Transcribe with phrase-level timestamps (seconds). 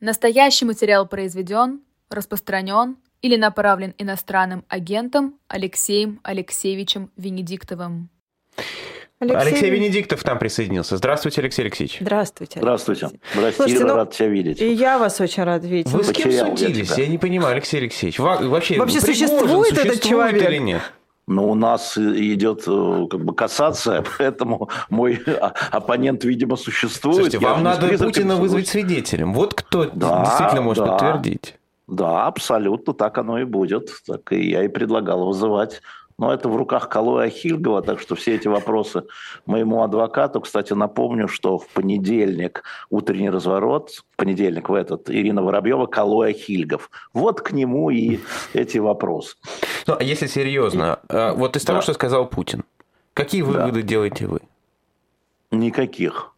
[0.00, 8.08] Настоящий материал произведен, распространен или направлен иностранным агентом Алексеем Алексеевичем Венедиктовым.
[9.18, 9.36] Алексей...
[9.36, 10.96] Алексей Венедиктов там присоединился.
[10.96, 11.98] Здравствуйте, Алексей Алексеевич.
[12.00, 12.60] Здравствуйте.
[12.60, 13.10] Здравствуйте.
[13.34, 14.62] Здравствуйте, ну, рад тебя видеть.
[14.62, 15.92] И я вас очень рад видеть.
[15.92, 16.96] Вы с кем судились?
[16.96, 18.18] Я, я не понимаю, Алексей Алексеевич.
[18.18, 20.48] Вообще, Вообще существует, существует этот человек?
[20.48, 20.80] или нет?
[21.30, 25.22] Но у нас идет э, как бы кассация, поэтому мой
[25.70, 27.14] оппонент, видимо, существует.
[27.14, 29.32] Слушайте, Я вам надо Путина вызвать свидетелем.
[29.32, 31.54] Вот кто да, действительно может да, подтвердить.
[31.86, 33.90] Да, абсолютно так оно и будет.
[34.08, 35.82] Так и я и предлагал вызывать
[36.20, 39.04] но это в руках Калоя Хильгова, так что все эти вопросы
[39.46, 40.42] моему адвокату.
[40.42, 46.90] Кстати, напомню, что в понедельник утренний разворот, в понедельник в этот, Ирина Воробьева, Калоя Хильгов.
[47.14, 48.20] Вот к нему и
[48.52, 49.36] эти вопросы.
[49.86, 51.82] Ну, а если серьезно, э, вот из того, да.
[51.82, 52.64] что сказал Путин,
[53.14, 53.88] какие выводы да.
[53.88, 54.40] делаете вы?
[55.50, 56.29] Никаких.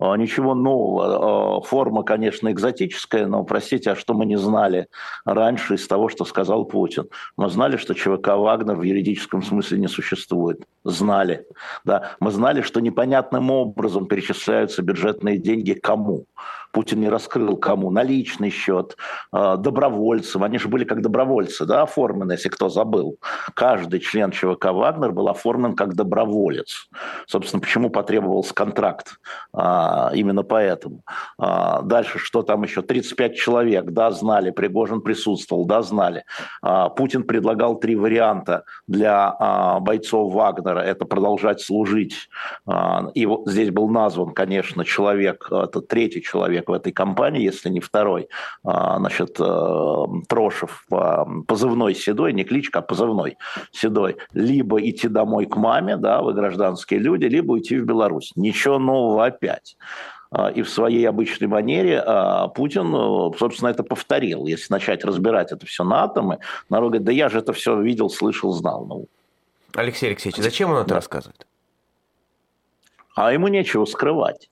[0.00, 1.58] А, ничего нового.
[1.58, 4.88] А, форма, конечно, экзотическая, но, простите, а что мы не знали
[5.26, 7.04] раньше из того, что сказал Путин?
[7.36, 10.62] Мы знали, что ЧВК «Вагнер» в юридическом смысле не существует.
[10.84, 11.46] Знали.
[11.84, 12.16] Да?
[12.18, 16.24] Мы знали, что непонятным образом перечисляются бюджетные деньги кому.
[16.72, 18.96] Путин не раскрыл кому, на личный счет,
[19.32, 20.44] а, добровольцам.
[20.44, 23.18] Они же были как добровольцы, да, оформлены, если кто забыл.
[23.54, 26.88] Каждый член ЧВК «Вагнер» был оформлен как доброволец.
[27.26, 29.20] Собственно, почему потребовался контракт?
[29.52, 31.02] А, именно поэтому.
[31.38, 32.82] А, дальше, что там еще?
[32.82, 36.24] 35 человек, да, знали, Пригожин присутствовал, да, знали.
[36.96, 40.80] Путин предлагал три варианта для бойцов Вагнера.
[40.80, 42.28] Это продолжать служить.
[43.14, 47.70] И вот здесь был назван, конечно, человек, это третий человек, человек в этой компании, если
[47.70, 48.28] не второй,
[48.64, 50.86] а, значит, э, Трошев,
[51.46, 53.36] позывной Седой, не кличка, а позывной
[53.72, 58.32] Седой, либо идти домой к маме, да, вы гражданские люди, либо уйти в Беларусь.
[58.36, 59.76] Ничего нового опять.
[60.30, 64.46] А, и в своей обычной манере а, Путин, э, собственно, это повторил.
[64.46, 66.38] Если начать разбирать это все на атомы,
[66.68, 68.86] народ говорит, да я же это все видел, слышал, знал.
[68.86, 69.06] Ну,
[69.74, 70.94] Алексей Алексеевич, зачем он это да.
[70.96, 71.46] рассказывает?
[73.16, 74.50] А ему нечего скрывать.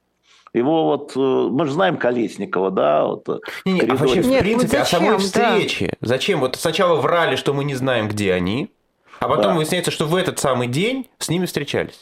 [0.53, 3.05] Его вот, э, мы же знаем Колесникова, да?
[3.05, 5.97] Вот, э, не, не, а вообще, в Нет, принципе, ну зачем, о самой встрече.
[6.01, 6.09] Да.
[6.09, 6.41] Зачем?
[6.41, 8.71] Вот сначала врали, что мы не знаем, где они,
[9.21, 9.55] а потом да.
[9.55, 12.01] выясняется, что в этот самый день с ними встречались.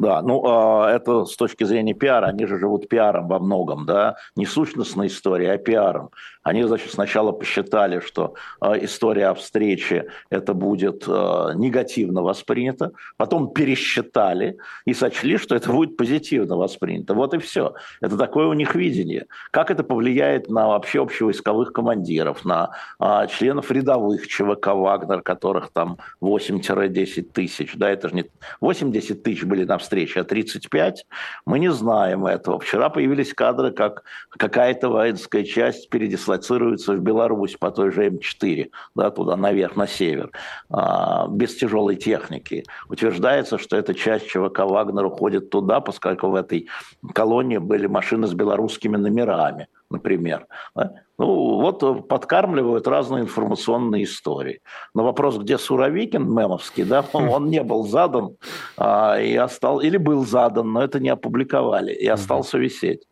[0.00, 4.16] Да, ну а, это с точки зрения пиара, они же живут пиаром во многом, да,
[4.34, 6.08] не сущностной историей, а пиаром.
[6.42, 13.52] Они, значит, сначала посчитали, что э, история о встрече это будет э, негативно воспринято, потом
[13.52, 14.56] пересчитали
[14.86, 17.12] и сочли, что это будет позитивно воспринято.
[17.12, 17.74] Вот и все.
[18.00, 19.26] Это такое у них видение.
[19.50, 25.98] Как это повлияет на вообще общевойсковых командиров, на э, членов рядовых ЧВК «Вагнер», которых там
[26.22, 27.74] 8-10 тысяч.
[27.74, 28.24] Да, это же не
[28.62, 31.06] 80 тысяч были на встрече, а 35.
[31.44, 32.58] Мы не знаем этого.
[32.60, 38.70] Вчера появились кадры, как какая-то воинская часть передислоцировалась дислоцируются в Беларусь по той же М4,
[38.94, 40.30] да, туда наверх, на север,
[40.70, 42.64] а, без тяжелой техники.
[42.88, 46.68] Утверждается, что эта часть ЧВК «Вагнер» уходит туда, поскольку в этой
[47.14, 50.46] колонии были машины с белорусскими номерами, например.
[50.76, 50.92] Да?
[51.18, 54.60] Ну, вот подкармливают разные информационные истории.
[54.94, 58.36] Но вопрос, где Суровикин мемовский, да, он не был задан
[58.76, 63.02] а, и остал, или был задан, но это не опубликовали, и остался висеть.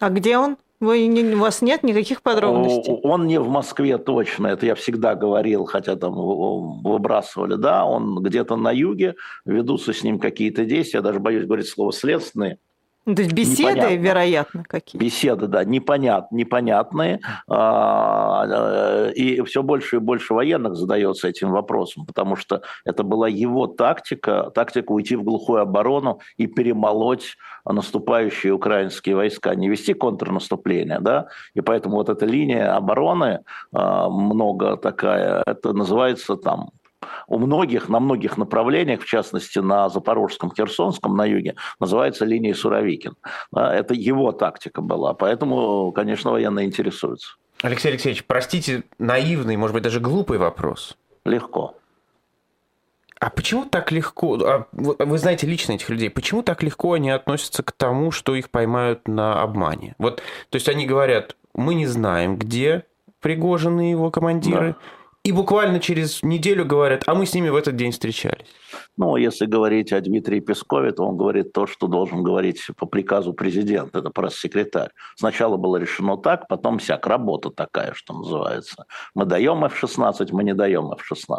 [0.00, 0.56] А где он?
[0.82, 2.98] Вы, у вас нет никаких подробностей?
[3.04, 8.56] Он не в Москве точно, это я всегда говорил, хотя там выбрасывали, да, он где-то
[8.56, 12.58] на юге, ведутся с ним какие-то действия, я даже боюсь говорить слово «следственные»,
[13.04, 13.96] то есть беседы, непонятно.
[13.96, 15.00] вероятно, какие?
[15.00, 17.20] Беседы, да, непонят, непонятные.
[17.48, 23.28] А, э, и все больше и больше военных задается этим вопросом, потому что это была
[23.28, 31.00] его тактика, тактика уйти в глухую оборону и перемолоть наступающие украинские войска, не вести контрнаступление,
[31.00, 33.40] да, и поэтому вот эта линия обороны
[33.72, 36.70] а, много такая, это называется там
[37.26, 43.16] у многих, на многих направлениях, в частности на Запорожском, Херсонском, на юге, называется линией Суровикин.
[43.52, 47.36] Это его тактика была, поэтому, конечно, военные интересуются.
[47.62, 50.96] Алексей Алексеевич, простите, наивный, может быть, даже глупый вопрос.
[51.24, 51.76] Легко.
[53.20, 57.62] А почему так легко, а вы знаете лично этих людей, почему так легко они относятся
[57.62, 59.94] к тому, что их поймают на обмане?
[59.98, 60.16] Вот,
[60.50, 62.84] то есть они говорят, мы не знаем, где
[63.20, 64.86] Пригожин и его командиры, да
[65.24, 68.48] и буквально через неделю говорят, а мы с ними в этот день встречались.
[68.96, 73.32] Ну, если говорить о Дмитрии Пескове, то он говорит то, что должен говорить по приказу
[73.32, 74.90] президента, это пресс-секретарь.
[75.14, 77.06] Сначала было решено так, потом всяк.
[77.06, 78.86] Работа такая, что называется.
[79.14, 81.38] Мы даем F-16, мы не даем F-16.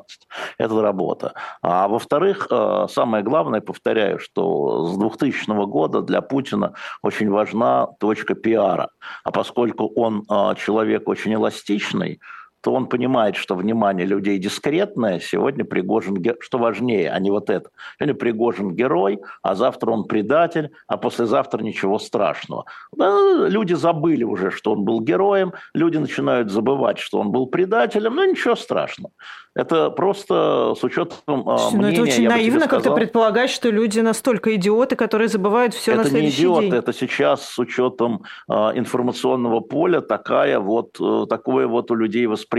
[0.58, 1.34] Это работа.
[1.62, 8.34] А во-вторых, э, самое главное, повторяю, что с 2000 года для Путина очень важна точка
[8.36, 8.90] пиара.
[9.26, 12.22] А поскольку он э, человек очень эластичный,
[12.64, 15.20] то он понимает, что внимание людей дискретное.
[15.20, 17.70] Сегодня Пригожин, что важнее, а не вот это.
[18.00, 22.64] Сегодня Пригожин герой, а завтра он предатель, а послезавтра ничего страшного.
[22.94, 28.16] Да, люди забыли уже, что он был героем, люди начинают забывать, что он был предателем,
[28.16, 29.12] но ничего страшного.
[29.56, 31.98] Это просто с учетом а, Слушай, мнения...
[31.98, 36.10] Ну, это очень наивно как-то предполагать, что люди настолько идиоты, которые забывают все это на
[36.10, 41.92] следующий не идиот, это сейчас с учетом а, информационного поля такая вот, э, такое вот
[41.92, 42.53] у людей восприятие.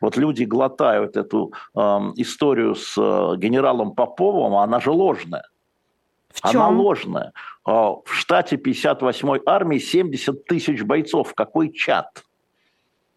[0.00, 5.48] Вот люди глотают эту а, историю с э, генералом Поповым, а она же ложная.
[6.32, 6.60] В чем?
[6.60, 7.32] Она ложная.
[7.64, 11.34] В штате 58-й армии 70 тысяч бойцов.
[11.34, 12.25] Какой чат?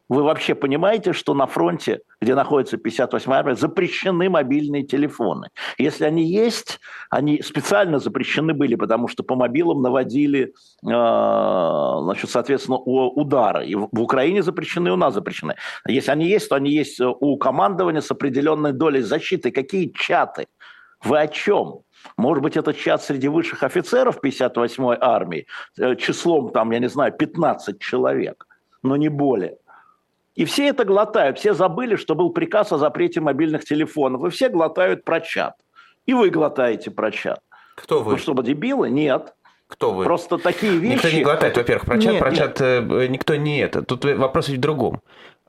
[0.10, 5.50] Вы вообще понимаете, что на фронте, где находится 58-я армия, запрещены мобильные телефоны?
[5.78, 6.80] Если они есть,
[7.12, 10.50] они специально запрещены были, потому что по мобилам наводили, э,
[10.84, 13.68] значит, соответственно, удары.
[13.68, 15.56] И в Украине запрещены, у нас запрещены.
[15.88, 19.52] Если они есть, то они есть у командования с определенной долей защиты.
[19.52, 20.48] Какие чаты?
[21.04, 21.82] Вы о чем?
[22.18, 25.46] Может быть, это чат среди высших офицеров 58-й армии,
[25.78, 28.48] э, числом, там, я не знаю, 15 человек,
[28.82, 29.58] но не более.
[30.36, 31.40] И все это глотают.
[31.40, 34.26] Все забыли, что был приказ о запрете мобильных телефонов.
[34.26, 35.56] И все глотают про чат.
[36.06, 37.40] И вы глотаете про чат.
[37.76, 38.14] Кто вы?
[38.14, 38.90] Ну, чтобы дебилы?
[38.90, 39.34] Нет.
[39.68, 40.04] Кто вы?
[40.04, 40.96] Просто такие вещи...
[40.96, 42.40] Никто не глотает, во-первых, про чат, нет, про нет.
[42.40, 43.84] чат э, никто не это.
[43.84, 45.02] Тут вопрос в другом.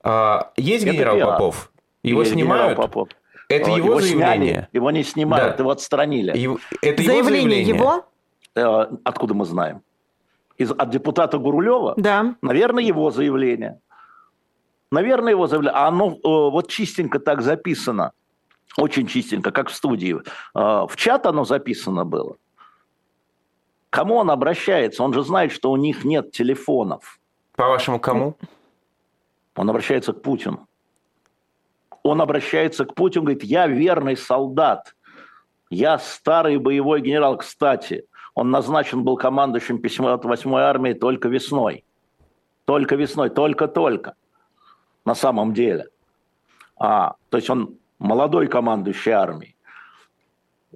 [0.03, 1.29] А, есть это генерал пиар.
[1.31, 1.73] Попов?
[2.03, 2.77] Его есть снимают?
[2.77, 3.09] Попов.
[3.49, 4.53] Это его, его заявление?
[4.53, 5.63] Сняли, его не снимают, да.
[5.63, 6.37] его отстранили.
[6.37, 8.05] Его, это заявление его?
[8.55, 8.91] Заявление его?
[8.91, 9.83] Э, откуда мы знаем?
[10.59, 11.95] Из, от депутата Гурулева?
[11.97, 12.35] Да.
[12.43, 13.81] Наверное, его заявление.
[14.91, 15.75] Наверное, его заявляли.
[15.75, 18.13] А оно э, вот чистенько так записано.
[18.77, 20.17] Очень чистенько, как в студии.
[20.55, 22.37] Э, в чат оно записано было.
[23.91, 25.03] Кому он обращается?
[25.03, 27.19] Он же знает, что у них нет телефонов.
[27.57, 28.37] По-вашему, кому?
[29.57, 30.69] Он обращается к Путину.
[32.03, 34.95] Он обращается к Путину, говорит, я верный солдат.
[35.71, 37.37] Я старый боевой генерал.
[37.37, 38.05] Кстати,
[38.35, 41.85] он назначен был командующим 58-й армии только весной.
[42.65, 44.15] Только весной, только-только
[45.05, 45.89] на самом деле.
[46.79, 49.57] А, то есть он молодой командующий армией,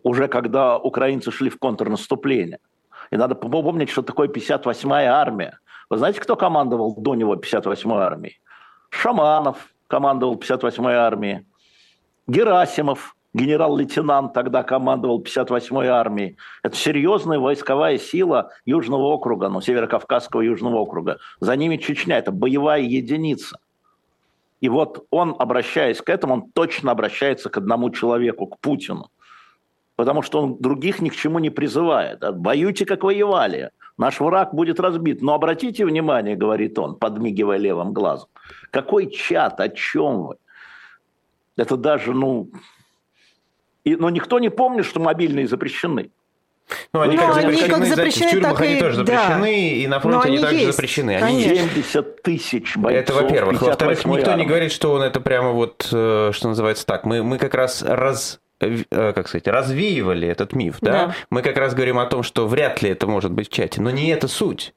[0.03, 2.59] уже когда украинцы шли в контрнаступление.
[3.11, 5.59] И надо помнить, что такое 58-я армия.
[5.91, 8.41] Вы знаете, кто командовал до него 58-й армией?
[8.91, 11.47] Шаманов командовал 58-й армией.
[12.26, 16.37] Герасимов, генерал-лейтенант, тогда командовал 58-й армией.
[16.62, 21.19] Это серьезная войсковая сила Южного округа, ну, Северокавказского Южного округа.
[21.41, 23.59] За ними Чечня, это боевая единица.
[24.60, 29.10] И вот он, обращаясь к этому, он точно обращается к одному человеку, к Путину.
[29.96, 32.18] Потому что он других ни к чему не призывает.
[32.22, 33.70] Воюйте, как воевали.
[33.96, 35.22] Наш враг будет разбит.
[35.22, 38.28] Но обратите внимание, говорит он, подмигивая левым глазом.
[38.70, 40.36] Какой чат, о чем вы?
[41.56, 42.50] Это даже, ну...
[43.84, 46.10] И, но никто не помнит, что мобильные запрещены.
[46.93, 49.49] Ну, они, ну, как, они запрещены, как запрещены, в тюрьмах они тоже запрещены, да.
[49.49, 51.16] и на фронте они, они также есть, запрещены.
[51.16, 53.02] Они 70 тысяч бойцов.
[53.02, 53.62] Это во-первых.
[53.62, 54.43] Во-вторых, никто армии.
[54.43, 57.05] не говорит, что он это прямо вот, э, что называется так.
[57.05, 60.93] Мы, мы как раз раз э, как сказать, развеивали этот миф, да?
[60.93, 61.14] да?
[61.31, 63.90] Мы как раз говорим о том, что вряд ли это может быть в чате, но
[63.90, 64.75] не это суть.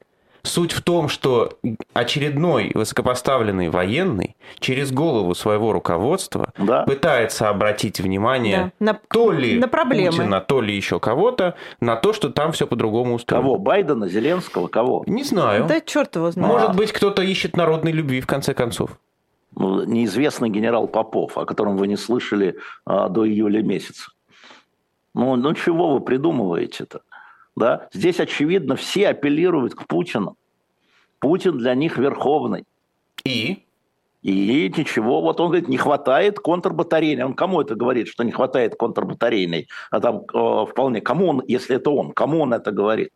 [0.48, 1.58] Суть в том, что
[1.92, 6.84] очередной высокопоставленный военный через голову своего руководства да.
[6.84, 8.92] пытается обратить внимание да.
[8.92, 10.16] на, то ли на проблемы.
[10.16, 13.42] Путина, то ли еще кого-то на то, что там все по-другому устроено.
[13.44, 13.58] Кого?
[13.58, 15.04] Байдена, Зеленского, кого?
[15.06, 15.66] Не знаю.
[15.66, 16.50] Да черт его знает.
[16.50, 18.98] Может быть, кто-то ищет народной любви в конце концов.
[19.54, 24.10] Ну, неизвестный генерал Попов, о котором вы не слышали а, до июля месяца.
[25.14, 27.00] Ну, ну чего вы придумываете-то?
[27.58, 27.88] Да?
[27.92, 30.36] Здесь, очевидно, все апеллируют к Путину.
[31.18, 32.64] Путин для них верховный.
[33.24, 33.64] И?
[34.22, 37.24] И ничего, вот он говорит, не хватает контрбатарейной.
[37.24, 39.68] Он кому это говорит, что не хватает контрбатарейной?
[39.90, 43.10] А там э, вполне, кому он, если это он, кому он это говорит?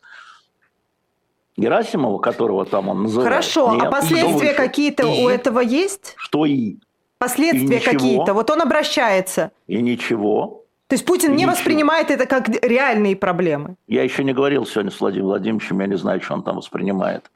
[1.56, 3.28] Герасимову, которого там он называет?
[3.28, 3.84] Хорошо, а Нет.
[3.84, 6.14] а последствия какие-то у этого есть?
[6.16, 6.76] Что и?
[7.18, 8.32] Последствия какие-то.
[8.32, 9.50] Вот он обращается.
[9.66, 10.61] И ничего.
[10.92, 13.76] То есть Путин не воспринимает это как реальные проблемы?
[13.86, 17.30] Я еще не говорил сегодня с Владимиром Владимировичем, я не знаю, что он там воспринимает.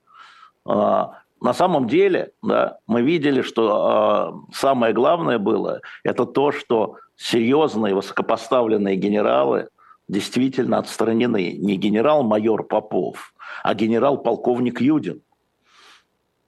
[0.67, 6.97] А, на самом деле да, мы видели, что э, самое главное было, это то, что
[7.17, 9.71] серьезные высокопоставленные генералы
[10.07, 11.53] действительно отстранены.
[11.53, 13.33] Не генерал-майор Попов,
[13.63, 15.23] а генерал-полковник Юдин.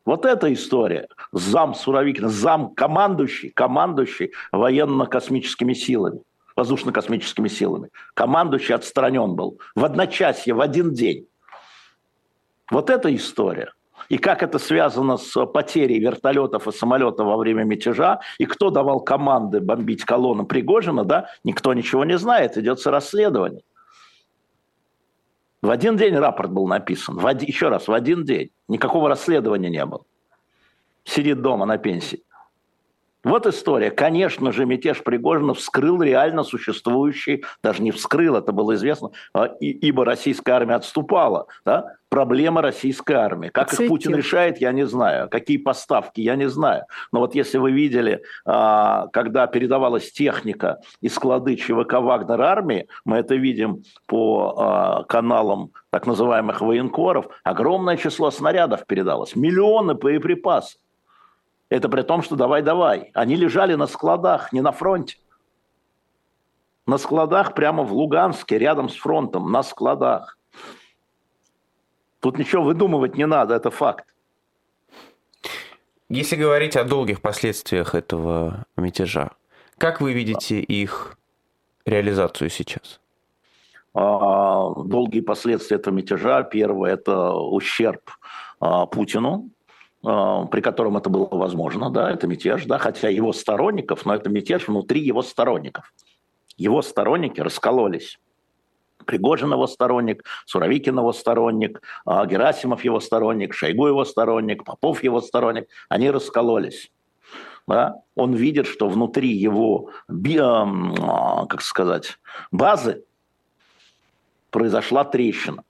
[0.05, 1.09] Вот эта история.
[1.33, 6.21] Зам Суровикин, зам командующий, командующий военно-космическими силами,
[6.59, 7.91] воздушно-космическими силами.
[8.15, 11.29] Командующий отстранен был в одночасье, в один день.
[12.71, 13.73] Вот эта история.
[14.09, 19.01] И как это связано с потерей вертолетов и самолетов во время мятежа, и кто давал
[19.01, 23.63] команды бомбить колонну Пригожина, да, никто ничего не знает, идется расследование.
[25.63, 28.51] В один день рапорт был написан, в один, еще раз, в один день.
[28.69, 30.05] Никакого расследования не было.
[31.05, 32.23] Сидит дома на пенсии.
[33.25, 33.91] Вот история.
[33.91, 40.05] Конечно же, мятеж Пригожина вскрыл реально существующий, даже не вскрыл, это было известно, а, ибо
[40.05, 41.47] российская армия отступала.
[41.65, 41.97] Да?
[42.11, 43.49] Проблема российской армии.
[43.49, 43.85] Как Цветил.
[43.85, 45.29] их Путин решает, я не знаю.
[45.29, 46.85] Какие поставки, я не знаю.
[47.13, 53.17] Но вот если вы видели, а, когда передавалась техника из склады ЧВК Вагнер армии, мы
[53.17, 60.79] это видим по а, каналам так называемых военкоров, огромное число снарядов передалось, миллионы боеприпасов.
[61.71, 63.11] Это при том, что давай-давай.
[63.15, 65.19] Они лежали на складах, не на фронте.
[66.87, 70.39] На складах прямо в Луганске, рядом с фронтом, на складах.
[72.21, 74.07] Тут ничего выдумывать не надо, это факт.
[76.09, 79.33] Если говорить о долгих последствиях этого мятежа,
[79.77, 81.19] как вы видите их
[81.85, 83.01] реализацию сейчас?
[83.93, 86.43] А, долгие последствия этого мятежа.
[86.45, 88.11] Первое– это ущерб
[88.59, 89.51] а, Путину,
[90.03, 94.69] при котором это было возможно, да, это мятеж, да, хотя его сторонников, но это мятеж
[94.69, 95.93] внутри его сторонников.
[96.57, 98.19] Его сторонники раскололись.
[99.07, 105.21] Пригожин его сторонник, Суровикин его сторонник, а, Герасимов его сторонник, Шойгу его сторонник, Попов его
[105.21, 105.69] сторонник.
[105.89, 106.91] Они раскололись.
[107.67, 107.97] Да?
[108.17, 112.19] Он видит, что внутри его, а, как сказать,
[112.51, 113.05] базы
[114.51, 115.65] произошла трещина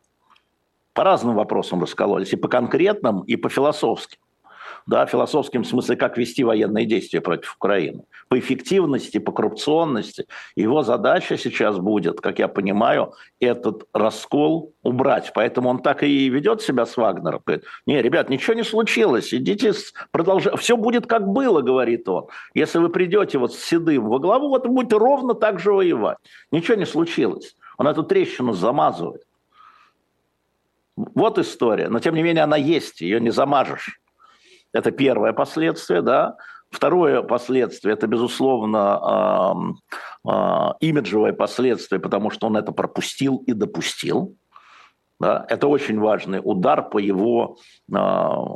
[0.98, 4.18] по разным вопросам раскололись, и по конкретным, и по философским.
[4.84, 8.02] Да, философским смысле, как вести военные действия против Украины.
[8.28, 10.26] По эффективности, по коррупционности.
[10.56, 15.30] Его задача сейчас будет, как я понимаю, этот раскол убрать.
[15.36, 17.42] Поэтому он так и ведет себя с Вагнером.
[17.46, 19.74] Говорит, не, ребят, ничего не случилось, идите,
[20.10, 20.58] продолжайте.
[20.58, 22.26] Все будет как было, говорит он.
[22.54, 26.18] Если вы придете вот с Седым во главу, вот будете ровно так же воевать.
[26.50, 27.54] Ничего не случилось.
[27.76, 29.27] Он эту трещину замазывает.
[31.14, 31.88] Вот история.
[31.88, 34.00] Но, тем не менее, она есть, ее не замажешь.
[34.72, 36.36] Это первое последствие, да.
[36.70, 39.74] Второе последствие– это, безусловно,
[40.26, 40.32] э, э,
[40.80, 44.36] имиджевое последствие, потому что он это пропустил и допустил.
[45.18, 45.46] Да?
[45.48, 47.56] Это очень важный удар по его
[47.90, 47.96] э,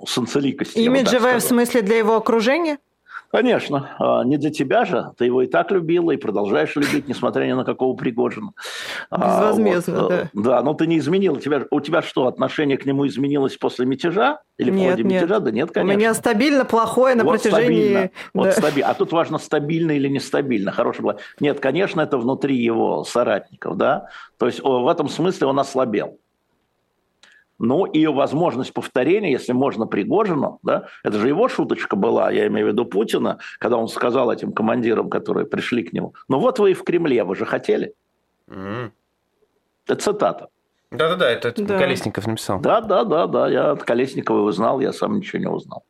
[0.06, 0.78] санцеликости.
[0.78, 2.78] Имиджевое в смысле для его окружения?
[3.32, 5.12] Конечно, а, не для тебя же.
[5.16, 8.52] Ты его и так любила, и продолжаешь любить, несмотря ни на какого Пригожина.
[9.10, 10.30] А, Безвозмездно, вот, да.
[10.34, 11.34] Да, но ты не изменил.
[11.34, 14.40] У тебя, у тебя что, отношение к нему изменилось после мятежа?
[14.58, 15.22] Или нет, в ходе нет.
[15.22, 15.40] мятежа?
[15.40, 15.94] Да нет, конечно.
[15.94, 17.88] У меня стабильно плохое на вот протяжении...
[17.88, 18.10] Стабильно.
[18.34, 18.52] Вот да.
[18.52, 18.90] стабильно.
[18.90, 20.70] А тут важно, стабильно или нестабильно.
[20.70, 21.02] Хороший.
[21.40, 24.08] Нет, конечно, это внутри его соратников, да.
[24.36, 26.18] То есть в этом смысле он ослабел.
[27.62, 32.66] Ну и возможность повторения, если можно Пригожину, да, это же его шуточка была, я имею
[32.66, 36.72] в виду Путина, когда он сказал этим командирам, которые пришли к нему, ну вот вы
[36.72, 37.94] и в Кремле, вы же хотели.
[38.48, 38.90] Mm.
[39.86, 40.48] Это цитата.
[40.90, 41.78] Да-да-да, это да.
[41.78, 42.60] Колесников написал.
[42.60, 45.84] Да-да-да, я от Колесникова узнал, я сам ничего не узнал.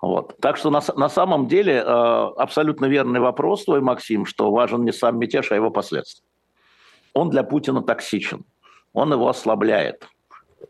[0.00, 0.36] Вот.
[0.40, 4.92] Так что на, на самом деле э, абсолютно верный вопрос твой, Максим, что важен не
[4.92, 6.28] сам мятеж, а его последствия.
[7.14, 8.44] Он для Путина токсичен,
[8.92, 10.06] он его ослабляет.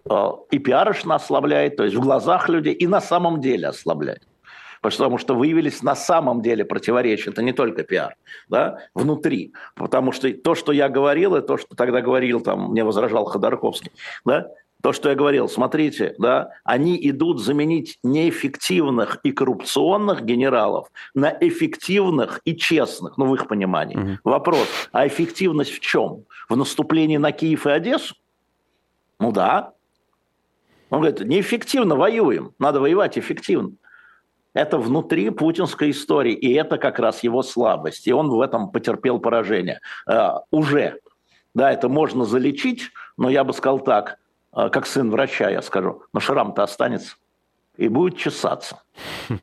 [0.09, 4.23] Э, и пиарочно ослабляет, то есть в глазах людей, и на самом деле ослабляет.
[4.81, 7.31] Потому что выявились на самом деле противоречия.
[7.31, 8.17] Это не только пиар,
[8.49, 9.55] да, внутри.
[9.75, 13.93] Потому что то, что я говорил, и то, что тогда говорил, там, мне возражал Ходорковский,
[14.27, 14.49] да,
[14.83, 22.43] то, что я говорил, смотрите, да, они идут заменить неэффективных и коррупционных генералов на эффективных
[22.45, 23.97] и честных, ну, в их понимании.
[23.97, 24.19] Угу.
[24.25, 26.25] Вопрос, а эффективность в чем?
[26.51, 28.15] В наступлении на Киев и Одессу?
[29.19, 29.73] Ну да,
[30.91, 33.73] он говорит, неэффективно воюем, надо воевать эффективно.
[34.55, 38.07] Это внутри путинской истории, и это как раз его слабость.
[38.07, 39.81] И он в этом потерпел поражение.
[40.09, 41.01] Э, уже.
[41.55, 44.19] Да, это можно залечить, но я бы сказал так,
[44.57, 47.17] э, как сын врача, я скажу, но шрам-то останется
[47.77, 48.83] и будет чесаться.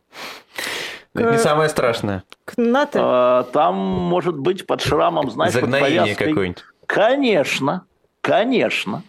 [1.13, 2.23] Это не самое страшное.
[2.57, 6.63] Э, там может быть под шрамом, знаешь, Загноение какое-нибудь.
[6.85, 7.85] Конечно,
[8.21, 9.03] конечно.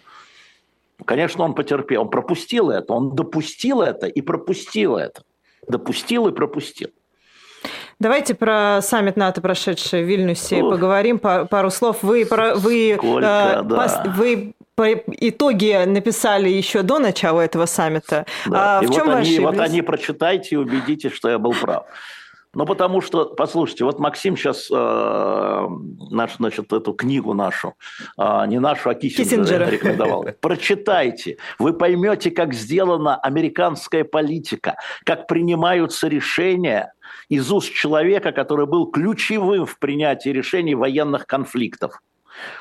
[1.05, 5.23] Конечно, он потерпел, он пропустил это, он допустил это и пропустил это.
[5.69, 6.91] Допустил и пропустил.
[7.99, 10.73] Давайте про саммит НАТО, прошедший в Вильнюсе, Ух.
[10.73, 11.19] поговорим.
[11.19, 12.03] Пару слов.
[12.03, 13.77] Вы, вы, Сколько, э, да.
[13.77, 18.27] пос, вы итоги написали еще до начала этого саммита.
[18.47, 18.81] Да.
[18.81, 21.85] А и в чем вот, они, вот они прочитайте и убедитесь, что я был прав.
[22.55, 25.69] Ну, потому что, послушайте, вот Максим сейчас э,
[26.11, 27.75] наш, значит, эту книгу нашу,
[28.19, 29.71] э, не нашу, а Киссинджера, Киссинджера.
[29.71, 30.27] рекомендовал.
[30.41, 36.93] Прочитайте, вы поймете, как сделана американская политика, как принимаются решения
[37.31, 42.01] из уст человека, который был ключевым в принятии решений военных конфликтов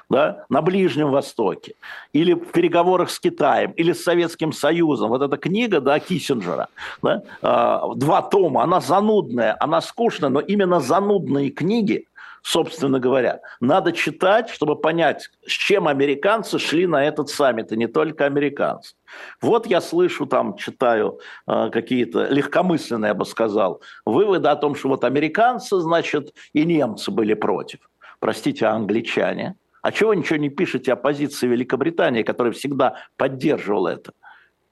[0.09, 1.75] да, на Ближнем Востоке,
[2.13, 5.09] или в переговорах с Китаем, или с Советским Союзом.
[5.09, 6.67] Вот эта книга да, Киссинджера,
[7.01, 12.07] да, э, два тома, она занудная, она скучная, но именно занудные книги,
[12.41, 17.87] собственно говоря, надо читать, чтобы понять, с чем американцы шли на этот саммит, и не
[17.87, 18.95] только американцы.
[19.41, 24.89] Вот я слышу, там читаю э, какие-то легкомысленные, я бы сказал, выводы о том, что
[24.89, 27.79] вот американцы, значит, и немцы были против.
[28.19, 33.89] Простите, а англичане– а чего вы ничего не пишете о позиции Великобритании, которая всегда поддерживала
[33.89, 34.11] это?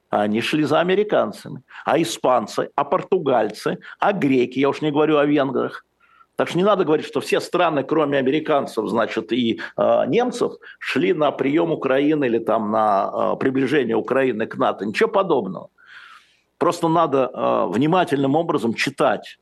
[0.08, 1.62] Они шли за американцами.
[1.84, 5.84] А испанцы, а португальцы, а греки, я уж не говорю о венграх.
[6.36, 11.12] Так что не надо говорить, что все страны, кроме американцев, значит, и э, немцев, шли
[11.12, 14.86] на прием Украины или там на э, приближение Украины к НАТО.
[14.86, 15.68] Ничего подобного.
[16.56, 19.38] Просто надо э, внимательным образом читать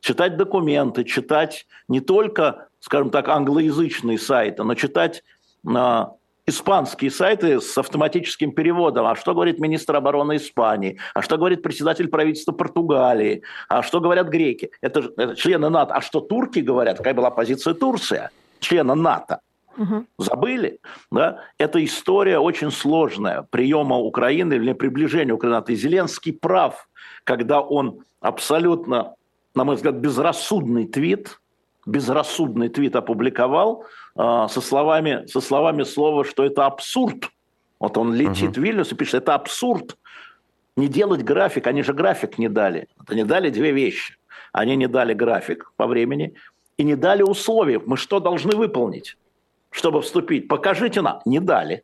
[0.00, 5.22] читать документы, читать не только, скажем так, англоязычные сайты, но читать
[5.66, 6.12] а,
[6.48, 9.06] испанские сайты с автоматическим переводом.
[9.06, 10.98] А что говорит министр обороны Испании?
[11.14, 13.42] А что говорит председатель правительства Португалии?
[13.68, 14.70] А что говорят греки?
[14.80, 15.94] Это, это члены НАТО.
[15.94, 16.98] А что турки говорят?
[16.98, 19.40] Какая была позиция Турция, члена НАТО?
[19.76, 20.06] Угу.
[20.18, 20.80] Забыли?
[21.12, 21.40] Да?
[21.58, 23.46] Эта история очень сложная.
[23.50, 25.62] Приема Украины или приближения Украины.
[25.68, 26.88] И Зеленский прав,
[27.24, 29.14] когда он абсолютно
[29.58, 31.40] на мой взгляд, безрассудный твит,
[31.84, 33.84] безрассудный твит опубликовал
[34.16, 37.28] э, со, словами, со словами слова, что это абсурд.
[37.80, 38.60] Вот он летит угу.
[38.60, 39.98] в Вильнюс и пишет, это абсурд.
[40.76, 42.86] Не делать график, они же график не дали.
[43.02, 44.16] Это не дали две вещи.
[44.52, 46.34] Они не дали график по времени
[46.76, 47.78] и не дали условий.
[47.84, 49.16] Мы что должны выполнить,
[49.70, 50.46] чтобы вступить?
[50.46, 51.20] Покажите нам.
[51.24, 51.82] Не дали.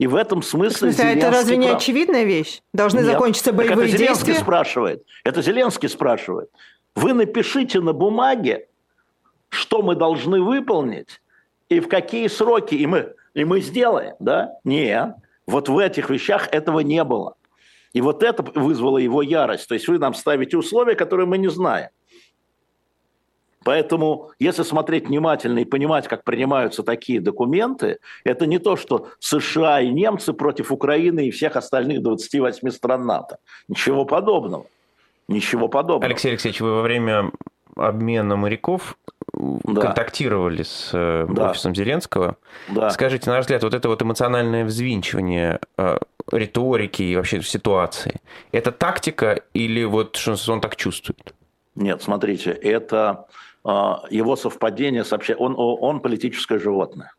[0.00, 0.88] И в этом смысле...
[0.88, 1.76] В смысле, а это разве не прав...
[1.76, 2.62] очевидная вещь?
[2.72, 3.06] Должны Нет.
[3.06, 4.42] закончиться боевые так это Зеленский действия?
[4.42, 5.04] спрашивает.
[5.24, 6.50] Это Зеленский спрашивает.
[6.94, 8.66] Вы напишите на бумаге,
[9.50, 11.20] что мы должны выполнить
[11.68, 14.14] и в какие сроки, и мы, и мы сделаем.
[14.20, 14.54] Да?
[14.64, 15.16] Нет.
[15.46, 17.34] Вот в этих вещах этого не было.
[17.92, 19.68] И вот это вызвало его ярость.
[19.68, 21.90] То есть вы нам ставите условия, которые мы не знаем.
[23.64, 29.80] Поэтому, если смотреть внимательно и понимать, как принимаются такие документы, это не то, что США
[29.80, 33.38] и немцы против Украины и всех остальных 28 стран НАТО.
[33.68, 34.66] Ничего подобного.
[35.28, 36.06] Ничего подобного.
[36.06, 37.30] Алексей Алексеевич, вы во время
[37.76, 38.96] обмена моряков
[39.32, 39.80] да.
[39.80, 41.50] контактировали с э, да.
[41.50, 42.36] офисом Зеленского.
[42.68, 42.90] Да.
[42.90, 45.98] Скажите, на ваш взгляд, вот это вот эмоциональное взвинчивание э,
[46.32, 48.20] риторики и вообще ситуации,
[48.52, 51.34] это тактика или вот что он так чувствует?
[51.74, 53.26] Нет, смотрите, это
[53.64, 57.12] его совпадение сообщает, он, он политическое животное.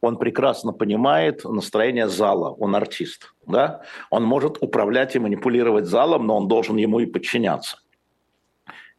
[0.00, 3.34] Он прекрасно понимает настроение зала, он артист.
[3.46, 3.82] Да?
[4.10, 7.78] Он может управлять и манипулировать залом, но он должен ему и подчиняться.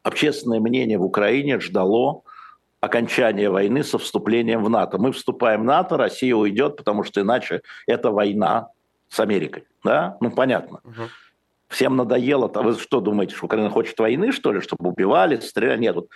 [0.01, 2.21] Общественное мнение в Украине ждало
[2.79, 4.97] окончания войны со вступлением в НАТО.
[4.97, 8.69] Мы вступаем в НАТО, Россия уйдет, потому что иначе это война
[9.09, 9.65] с Америкой.
[9.83, 10.17] Да?
[10.21, 10.79] Ну, понятно.
[10.83, 11.03] Угу.
[11.67, 12.51] Всем надоело.
[12.53, 15.79] А вы что думаете, что Украина хочет войны, что ли, чтобы убивали, стреляли?
[15.79, 16.09] Нет, вот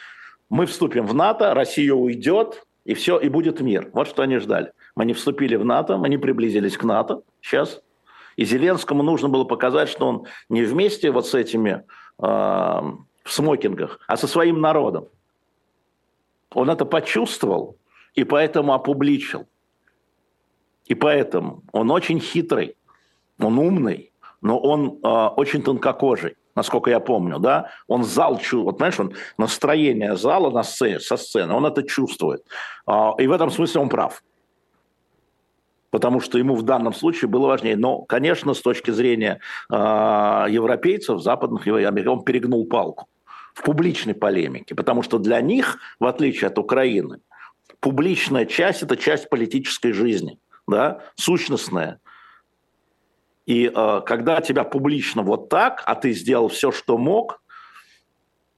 [0.49, 3.89] мы вступим в НАТО, Россия уйдет, и все, и будет мир.
[3.93, 4.71] Вот что они ждали.
[4.95, 7.81] Не вступили в НАТО, не приблизились к НАТО сейчас.
[8.37, 11.83] И Зеленскому нужно было показать, что он не вместе вот с этими
[12.19, 15.07] э, в смокингах, а со своим народом.
[16.53, 17.77] Он это почувствовал
[18.13, 19.47] и поэтому опубличил.
[20.85, 22.77] И поэтому он очень хитрый,
[23.37, 28.77] он умный, но он э, очень тонкокожий насколько я помню, да, он зал чувствует, вот
[28.77, 32.43] знаешь, он настроение зала на сцене, со сцены, он это чувствует.
[32.85, 34.23] А, и в этом смысле он прав.
[35.91, 37.77] Потому что ему в данном случае было важнее.
[37.77, 39.39] Но, конечно, с точки зрения
[39.71, 43.07] э, европейцев, западных, он перегнул палку
[43.53, 44.75] в публичной полемике.
[44.75, 47.19] Потому что для них, в отличие от Украины,
[47.79, 51.99] публичная часть– это часть политической жизни, да, сущностная.
[53.47, 57.41] И э, когда тебя публично вот так, а ты сделал все, что мог,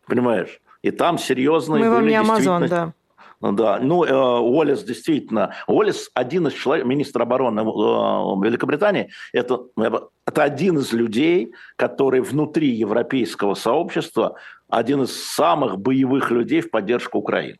[0.07, 2.93] понимаешь, и там серьезные Мы были вам не Амазон, да.
[3.41, 9.61] Да, ну, э, Уоллес действительно, Уоллес один из человек, министр обороны э, Великобритании, это,
[10.25, 14.35] это один из людей, который внутри европейского сообщества
[14.67, 17.59] один из самых боевых людей в поддержку Украины.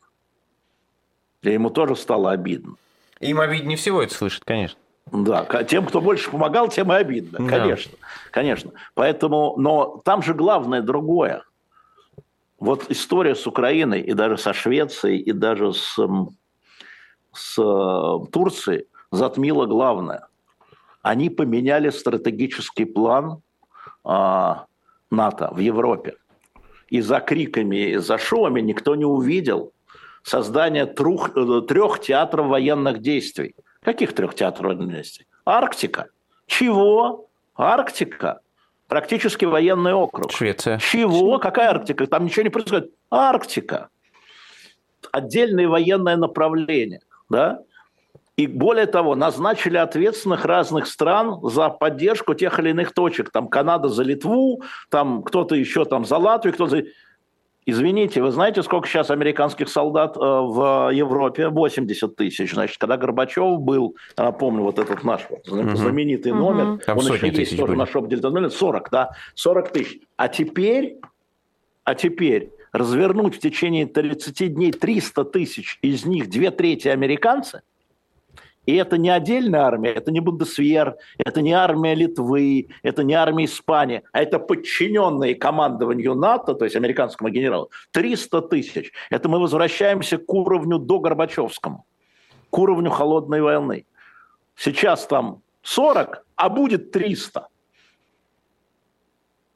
[1.44, 2.76] И ему тоже стало обидно.
[3.22, 4.78] Им обиднее всего это слышать, конечно.
[5.12, 8.08] Да, тем, кто больше помогал, тем и обидно, конечно, да.
[8.32, 8.72] конечно.
[8.94, 11.44] Поэтому, но там же главное другое.
[12.60, 15.98] Вот история с Украиной и даже со Швецией и даже с,
[17.32, 20.28] с э, Турцией затмила главное.
[21.02, 23.42] Они поменяли стратегический план
[24.04, 24.66] а,
[25.10, 26.16] НАТО в Европе.
[26.90, 29.72] И за криками, и за шоуами никто не увидел
[30.24, 33.56] создание трех, э, трех театров военных действий.
[33.84, 35.26] Каких трех театров действий?
[35.46, 36.08] Арктика.
[36.48, 37.30] Чего?
[37.56, 38.42] Арктика.
[38.88, 40.32] Практически военный округ.
[40.32, 40.80] Швеция.
[40.80, 41.38] Чего?
[41.40, 42.08] Какая Арктика?
[42.08, 42.92] Там ничего не происходит.
[43.12, 43.90] Арктика.
[45.12, 47.02] Отдельное военное направление.
[47.30, 47.62] Да?
[48.36, 53.32] И более того, назначили ответственных разных стран за поддержку тех или иных точек.
[53.32, 56.84] Там Канада за Литву, там кто-то еще там за Латвию, кто-то за...
[57.70, 61.50] Извините, вы знаете, сколько сейчас американских солдат э, в Европе?
[61.50, 62.54] 80 тысяч.
[62.54, 66.40] Значит, когда Горбачев был, я помню, вот этот наш вот, знаменитый угу.
[66.40, 67.80] номер, Там он еще есть тоже были.
[67.80, 70.00] на шоп 40, да, 40 тысяч.
[70.16, 70.98] А теперь,
[71.84, 77.62] а теперь развернуть в течение 30 дней 300 тысяч, из них две трети американцы–
[78.66, 83.46] и это не отдельная армия, это не Бундесвер, это не армия Литвы, это не армия
[83.46, 88.92] Испании, а это подчиненные командованию НАТО, то есть американскому генералу, 300 тысяч.
[89.10, 91.86] Это мы возвращаемся к уровню до Горбачевскому,
[92.50, 93.86] к уровню холодной войны.
[94.56, 97.48] Сейчас там 40, а будет 300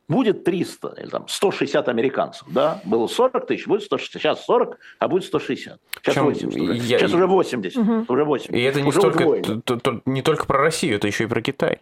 [0.08, 5.08] будет 300 или там 160 американцев, да, было 40 тысяч, будет 160, сейчас 40, а
[5.08, 5.80] будет 160.
[5.80, 6.74] Сейчас Причем 80, уже.
[6.76, 8.06] Я, сейчас уже 80, угу.
[8.14, 8.54] уже 80.
[8.54, 11.80] И это не, столько, то, то, не только про Россию, это еще и про Китай.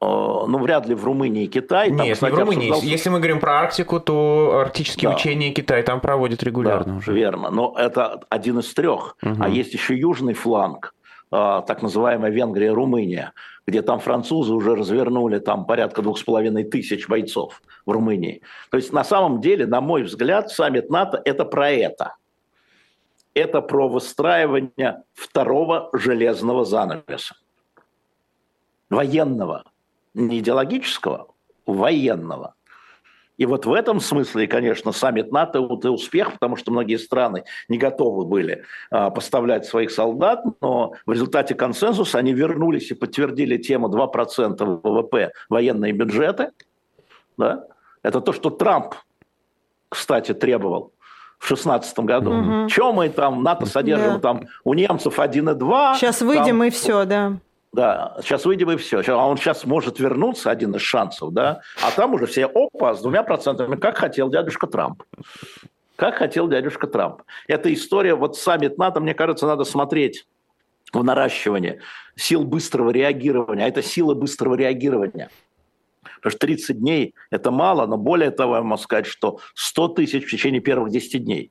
[0.00, 1.88] Ну, вряд ли в Румынии и Китай.
[1.88, 2.68] Там, Нет, кстати, не в Румынии.
[2.70, 2.86] Обсуждался...
[2.86, 5.14] Если мы говорим про Арктику, то арктические да.
[5.14, 7.12] учения Китай там проводит регулярно да, уже.
[7.12, 9.16] Верно, но это один из трех.
[9.22, 9.36] Угу.
[9.38, 10.92] А есть еще южный фланг,
[11.30, 13.32] а, так называемая Венгрия, Румыния,
[13.66, 18.42] где там французы уже развернули там порядка двух с половиной тысяч бойцов в Румынии.
[18.70, 22.16] То есть на самом деле, на мой взгляд, саммит НАТО– это про это.
[23.34, 27.36] Это про выстраивание второго железного занавеса.
[28.90, 29.64] Военного,
[30.12, 31.28] не идеологического,
[31.66, 32.54] военного–
[33.42, 37.76] и вот в этом смысле, конечно, саммит НАТО– это успех, потому что многие страны не
[37.76, 43.88] готовы были а, поставлять своих солдат, но в результате консенсуса они вернулись и подтвердили тему
[43.88, 46.52] 2% ВВП военные бюджеты.
[47.36, 47.64] Да?
[48.04, 48.94] Это то, что Трамп,
[49.88, 50.92] кстати, требовал
[51.40, 52.30] в 2016 году.
[52.30, 52.68] Угу.
[52.68, 54.18] Чем мы там, НАТО содержим, да.
[54.20, 55.96] там у немцев 1,2.
[55.96, 57.32] Сейчас выйдем там, и все, да.
[57.72, 59.02] Да, сейчас выйдем и все.
[59.08, 63.00] А он сейчас может вернуться, один из шансов, да, а там уже все, опа, с
[63.00, 65.02] двумя процентами, как хотел дядюшка Трамп.
[65.96, 67.22] Как хотел дядюшка Трамп.
[67.48, 70.26] Эта история, вот саммит НАТО, мне кажется, надо смотреть
[70.92, 71.80] в наращивание
[72.14, 73.64] сил быстрого реагирования.
[73.64, 75.30] А это сила быстрого реагирования.
[76.16, 80.26] Потому что 30 дней– это мало, но более того, я могу сказать, что 100 тысяч
[80.26, 81.50] в течение первых 10 дней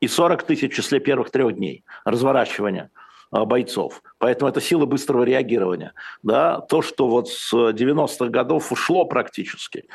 [0.00, 2.90] и 40 тысяч в числе первых трех дней разворачивания–
[3.32, 4.02] бойцов.
[4.18, 5.94] Поэтому это сила быстрого реагирования.
[6.22, 6.60] Да?
[6.60, 9.86] То, что вот с 90-х годов ушло практически,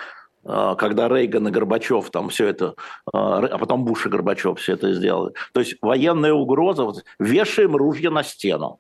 [0.44, 2.76] а, когда Рейган и Горбачев там все это,
[3.14, 5.34] а, а потом Буш и Горбачев все это сделали.
[5.54, 8.80] То есть военная угроза, вот, вешаем ружья на стену.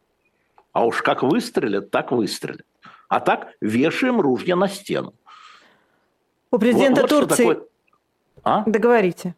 [0.73, 2.65] А уж как выстрелят, так выстрелят.
[3.09, 5.13] А так вешаем ружья на стену.
[6.51, 7.47] У президента вот, вот Турции...
[7.47, 7.65] Такое...
[8.43, 8.63] А?
[8.65, 9.35] Договорите.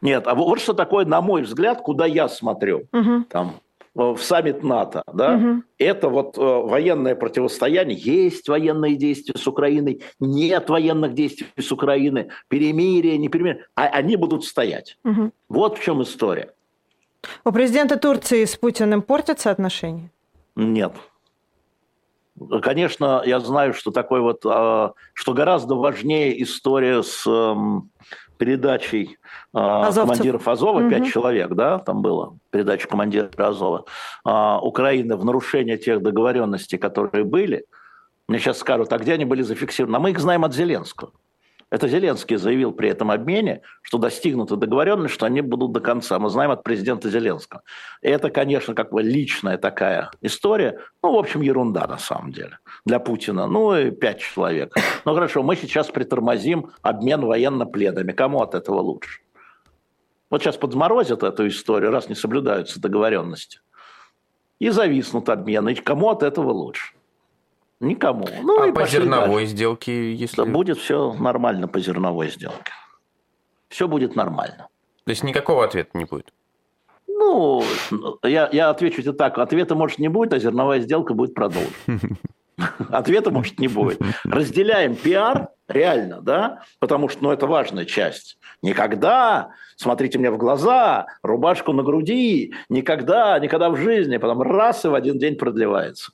[0.00, 2.86] Нет, а вот что такое, на мой взгляд, куда я смотрю.
[2.92, 3.24] Угу.
[3.28, 3.65] Там Э,
[3.96, 5.62] в саммит НАТО, да, угу.
[5.78, 12.28] это вот э, военное противостояние, есть военные действия с Украиной, нет военных действий с Украиной,
[12.48, 14.98] перемирие, не перемирие, а они будут стоять.
[15.04, 15.30] Угу.
[15.48, 16.52] Вот в чем история.
[17.44, 20.10] У президента Турции с Путиным портятся отношения?
[20.54, 20.92] Нет.
[22.62, 27.90] Конечно, я знаю, что такой вот, э, что гораздо важнее история с эм,
[28.36, 29.18] передачей
[29.54, 30.90] э, командиров Азова, угу.
[30.90, 33.84] пять человек, да, там было, передача командира Азова,
[34.26, 37.64] э, Украины в нарушение тех договоренностей, которые были,
[38.28, 39.96] мне сейчас скажут, а где они были зафиксированы?
[39.96, 41.12] А мы их знаем от Зеленского.
[41.68, 46.18] Это Зеленский заявил при этом обмене, что достигнута договоренность, что они будут до конца.
[46.20, 47.62] Мы знаем от президента Зеленского.
[48.02, 50.78] И это, конечно, как бы личная такая история.
[51.02, 53.48] Ну, в общем, ерунда на самом деле для Путина.
[53.48, 54.74] Ну, и пять человек.
[55.04, 58.12] Ну, хорошо, мы сейчас притормозим обмен военно-пленами.
[58.12, 59.20] Кому от этого лучше?
[60.30, 63.60] Вот сейчас подморозят эту историю, раз не соблюдаются договоренности.
[64.60, 65.72] И зависнут обмены.
[65.72, 66.95] И кому от этого лучше?
[67.80, 68.26] Никому.
[68.42, 69.52] Ну, а по зерновой дальше.
[69.52, 70.44] сделке, если...
[70.44, 72.72] Будет все нормально по зерновой сделке.
[73.68, 74.68] Все будет нормально.
[75.04, 76.32] То есть никакого ответа не будет?
[77.06, 77.62] Ну,
[78.22, 79.38] я, я отвечу тебе так.
[79.38, 81.70] Ответа, может, не будет, а зерновая сделка будет продолжена.
[82.90, 84.00] Ответа, может, не будет.
[84.24, 88.38] Разделяем пиар, реально, да, потому что, ну, это важная часть.
[88.62, 94.88] Никогда, смотрите мне в глаза, рубашку на груди, никогда, никогда в жизни, потом раз и
[94.88, 96.12] в один день продлевается.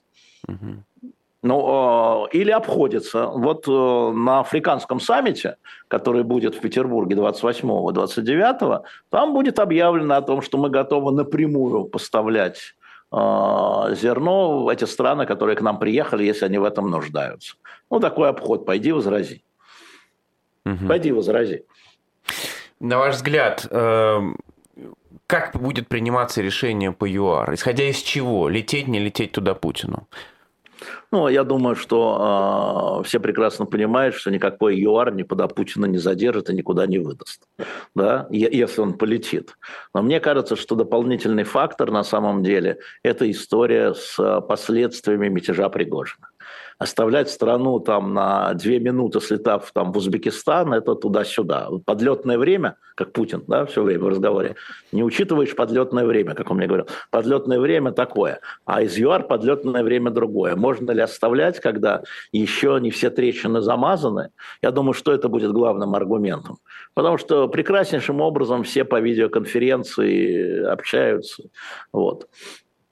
[1.42, 3.26] Ну, э, или обходится.
[3.26, 5.56] Вот э, на африканском саммите,
[5.88, 12.76] который будет в Петербурге 28-29, там будет объявлено о том, что мы готовы напрямую поставлять
[13.10, 17.56] э, зерно в эти страны, которые к нам приехали, если они в этом нуждаются.
[17.90, 18.64] Ну, такой обход.
[18.64, 19.42] Пойди возрази.
[20.64, 20.86] Угу.
[20.86, 21.64] Пойди возрази.
[22.78, 23.66] На ваш взгляд,
[25.26, 27.54] как будет приниматься решение по ЮАР?
[27.54, 28.48] Исходя из чего?
[28.48, 30.06] Лететь, не лететь туда Путину?
[31.10, 36.50] Ну, я думаю, что э, все прекрасно понимают, что никакой ЮАР никуда Путина не задержит
[36.50, 37.46] и никуда не выдаст,
[37.94, 39.56] да, если он полетит.
[39.94, 46.31] Но мне кажется, что дополнительный фактор на самом деле– это история с последствиями мятежа Пригожина
[46.78, 51.68] оставлять страну там на две минуты, слетав там в Узбекистан, это туда-сюда.
[51.84, 54.56] Подлетное время, как Путин, да, все время в разговоре,
[54.92, 56.86] не учитываешь подлетное время, как он мне говорил.
[57.10, 60.56] Подлетное время такое, а из ЮАР подлетное время другое.
[60.56, 64.30] Можно ли оставлять, когда еще не все трещины замазаны?
[64.62, 66.58] Я думаю, что это будет главным аргументом.
[66.94, 71.44] Потому что прекраснейшим образом все по видеоконференции общаются.
[71.92, 72.28] Вот.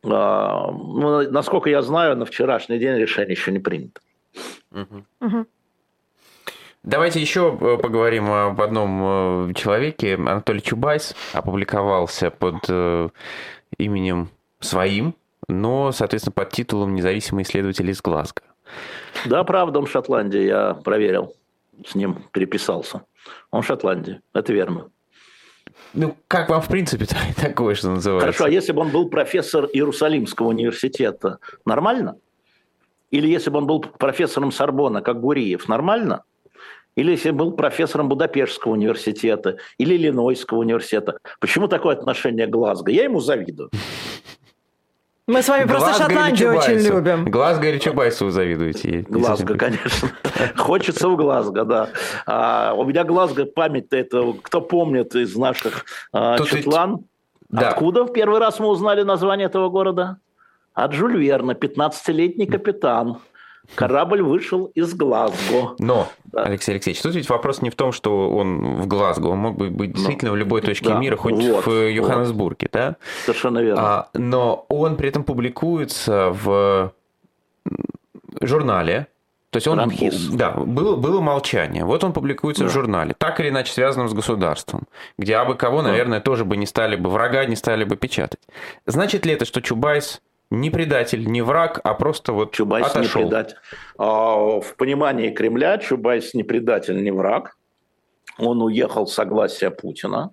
[0.05, 4.01] А, ну, насколько я знаю, на вчерашний день решение еще не принято.
[4.73, 5.47] Угу.
[6.83, 10.15] Давайте еще э, поговорим об одном э, человеке.
[10.15, 13.11] Анатолий Чубайс опубликовался под э,
[13.77, 15.15] именем своим,
[15.49, 18.43] но, соответственно, под титулом «Независимый исследователь из Глазго».
[19.27, 21.35] Да, правда, он в Шотландии, я проверил.
[21.87, 23.03] С ним переписался.
[23.51, 24.91] Он в Шотландии, это верно.
[25.93, 28.27] Ну, как вам, в принципе, такое, что называется?
[28.27, 32.17] Хорошо, а если бы он был профессор Иерусалимского университета, нормально?
[33.11, 36.23] Или если бы он был профессором Сорбона, как Гуриев, нормально?
[36.97, 41.19] Или если бы был профессором Будапештского университета или Иллинойского университета.
[41.41, 42.91] Почему такое отношение к Глазго?
[42.91, 43.71] Я ему завидую.
[45.31, 47.25] Мы с вами просто Шотландию очень любим.
[47.27, 49.07] Глазго или Чубайсу вы завидуете?
[49.09, 50.11] Глазго, конечно.
[50.57, 51.89] Хочется в Глазго, да.
[52.27, 57.03] А, у меня Глазго память это, кто помнит из наших а, Шотланд.
[57.49, 57.69] Да.
[57.69, 60.19] Откуда в первый раз мы узнали название этого города?
[60.75, 63.19] От Жюль Верна, 15-летний капитан.
[63.75, 65.77] Корабль вышел из Глазго.
[65.79, 66.43] Но, да.
[66.43, 69.71] Алексей Алексеевич, тут ведь вопрос не в том, что он в Глазго, он мог бы
[69.71, 72.73] быть действительно но, в любой точке да, мира, хоть вот, в Йоханнесбурге, вот.
[72.73, 72.97] да?
[73.25, 73.83] Совершенно верно.
[73.83, 76.93] А, но он при этом публикуется в
[78.41, 79.07] журнале,
[79.51, 80.29] то есть он, РАНХиГС.
[80.29, 81.85] да, было, было молчание.
[81.85, 82.71] Вот он публикуется да.
[82.71, 84.85] в журнале, так или иначе связанном с государством,
[85.19, 86.25] где абы кого, наверное, да.
[86.25, 88.41] тоже бы не стали бы, врага не стали бы печатать.
[88.87, 93.23] Значит ли это, что Чубайс не предатель, не враг, а просто вот Чубайс отошел.
[93.23, 93.57] не предатель.
[93.99, 97.57] А, в понимании Кремля Чубайс не предатель, не враг.
[98.39, 100.33] Он уехал с согласия Путина.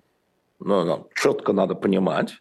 [0.60, 2.40] Ну, ну, четко надо понимать.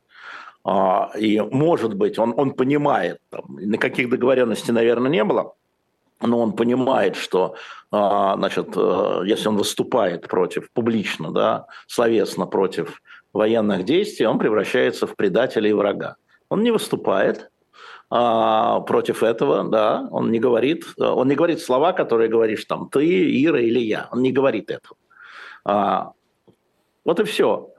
[0.63, 5.53] А, и, может быть, он, он понимает, там, никаких договоренностей, наверное, не было,
[6.19, 7.55] но он понимает, что
[7.91, 13.01] а, значит, э, если он выступает против, публично, да, словесно против
[13.33, 16.15] военных действий, он превращается в предателя и врага.
[16.49, 17.49] Он не выступает,
[18.09, 23.59] против этого, да, он не говорит, он не говорит слова, которые говоришь там ты, Ира
[23.59, 24.97] или я, он не говорит этого.
[25.65, 26.13] А,
[27.03, 27.69] вот и все.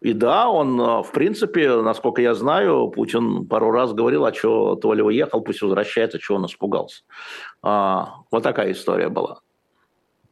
[0.00, 5.04] И да, он, в принципе, насколько я знаю, Путин пару раз говорил, а что Толя
[5.04, 7.02] уехал, пусть возвращается, чего он испугался.
[7.62, 9.40] А, вот такая история была.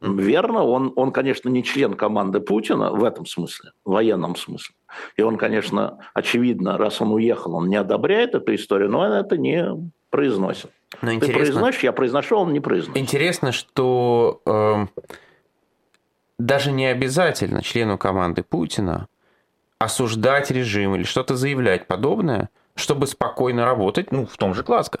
[0.01, 4.73] Верно, он, он, конечно, не член команды Путина в этом смысле, в военном смысле.
[5.15, 9.37] И он, конечно, очевидно, раз он уехал, он не одобряет эту историю, но он это
[9.37, 9.65] не
[10.09, 10.71] произносит.
[11.01, 12.97] Но интересно, Ты произносишь, я произношу, он не произносит.
[12.97, 14.85] Интересно, что э,
[16.39, 19.07] даже не обязательно члену команды Путина
[19.77, 24.99] осуждать режим или что-то заявлять подобное, чтобы спокойно работать, ну, в том же Глазго.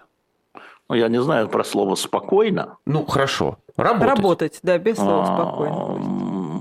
[0.87, 2.77] Ну, я не знаю про слово «спокойно».
[2.85, 3.59] Ну, хорошо.
[3.77, 4.17] Работать.
[4.17, 6.58] Работать, да, без слова «спокойно».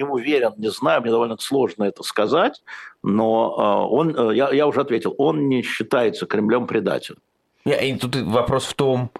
[0.00, 2.62] Не уверен, не знаю, мне довольно сложно это сказать,
[3.02, 7.18] но а, он, э, я, я уже ответил, он не считается Кремлем предателем.
[7.66, 9.10] И тут вопрос в том,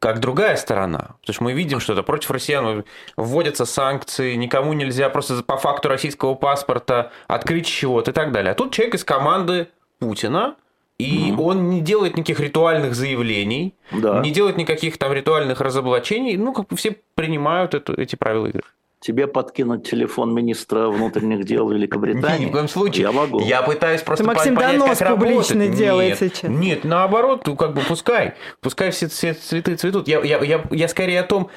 [0.00, 1.14] как другая сторона.
[1.20, 2.84] Потому что мы видим, что это против россиян
[3.16, 8.50] вводятся санкции, никому нельзя просто по факту российского паспорта открыть счет и так далее.
[8.50, 9.68] А тут человек из команды
[10.00, 10.56] Путина,
[10.98, 11.44] и угу.
[11.44, 14.20] он не делает никаких ритуальных заявлений, да.
[14.20, 16.36] не делает никаких там ритуальных разоблачений.
[16.36, 18.64] Ну, как бы все принимают это, эти правила игры
[19.00, 22.46] тебе подкинуть телефон министра внутренних дел Великобритании?
[22.46, 23.02] Ни в коем случае.
[23.02, 23.40] Я могу.
[23.40, 25.74] Я пытаюсь просто Ты, Максим, понять, донос как публично работает.
[25.74, 26.50] делает нет, сейчас.
[26.50, 28.34] Нет, наоборот, ну, как бы пускай.
[28.60, 30.08] Пускай все, все цветы цветут.
[30.08, 31.50] Я, я, я, я скорее о том,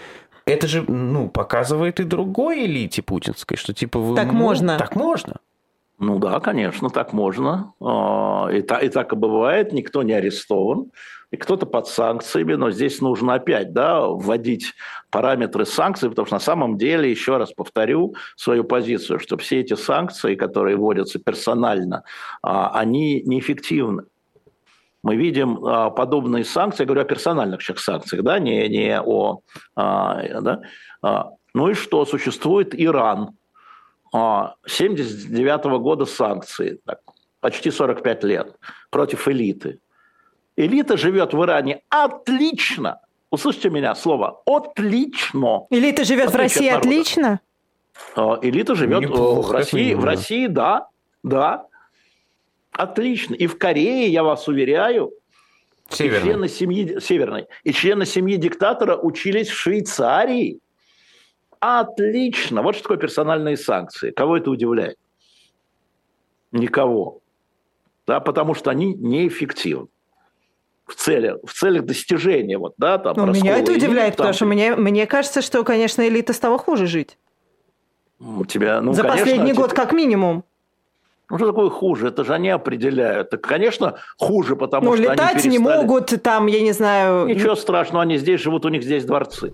[0.46, 4.00] это же ну, показывает и другой элите путинской, что типа...
[4.00, 4.78] Вы, так ну, можно.
[4.78, 5.38] Так можно.
[6.00, 7.74] Ну да, конечно, так можно.
[7.82, 10.92] А, и, так, и так и бывает, никто не арестован,
[11.32, 14.74] и кто-то под санкциями, но здесь нужно опять да, вводить
[15.12, 19.76] параметры санкций, потому что на самом деле, еще раз повторю свою позицию, что все эти
[19.76, 22.04] санкции, которые вводятся персонально,
[22.42, 24.04] а, они неэффективны.
[25.04, 29.42] Мы видим а, подобные санкции, я говорю о персональных сейчас санкциях, да, не, не о...
[29.76, 30.62] Да,
[31.54, 33.32] ну и что, существует Иран,
[34.12, 37.00] 79 -го года санкции, так,
[37.40, 38.56] почти 45 лет,
[38.90, 39.80] против элиты.
[40.60, 43.00] Элита живет в Иране отлично.
[43.30, 45.68] Услышьте меня слово «отлично».
[45.70, 47.40] Элита живет в России отлично?
[48.14, 50.88] А, элита живет Неплохо, в России, в России, да,
[51.24, 51.66] да,
[52.74, 53.36] отлично.
[53.36, 55.14] И в Корее, я вас уверяю,
[55.90, 56.20] Северной.
[56.20, 60.60] И члены семьи Северной и члены семьи диктатора учились в Швейцарии.
[61.62, 62.64] Отлично.
[62.64, 64.12] Вот что такое персональные санкции.
[64.12, 64.98] Кого это удивляет?
[66.52, 67.22] Никого.
[68.06, 69.88] Да, потому что они неэффективны
[70.90, 74.34] в целях, в целях достижения вот, да, там, Но меня это удивляет, элит, потому там,
[74.34, 77.18] что мне, мне кажется, что, конечно, элита стала хуже жить.
[78.20, 80.44] У тебя, ну, За конечно, последний год как минимум.
[81.30, 82.08] Ну, что такое хуже?
[82.08, 83.30] Это же они определяют.
[83.30, 85.52] Так, конечно, хуже, потому ну, что летать они перестали...
[85.52, 87.28] не могут, там, я не знаю...
[87.28, 89.54] Ничего страшного, они здесь живут, у них здесь дворцы.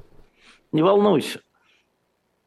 [0.72, 1.42] Не волнуйся.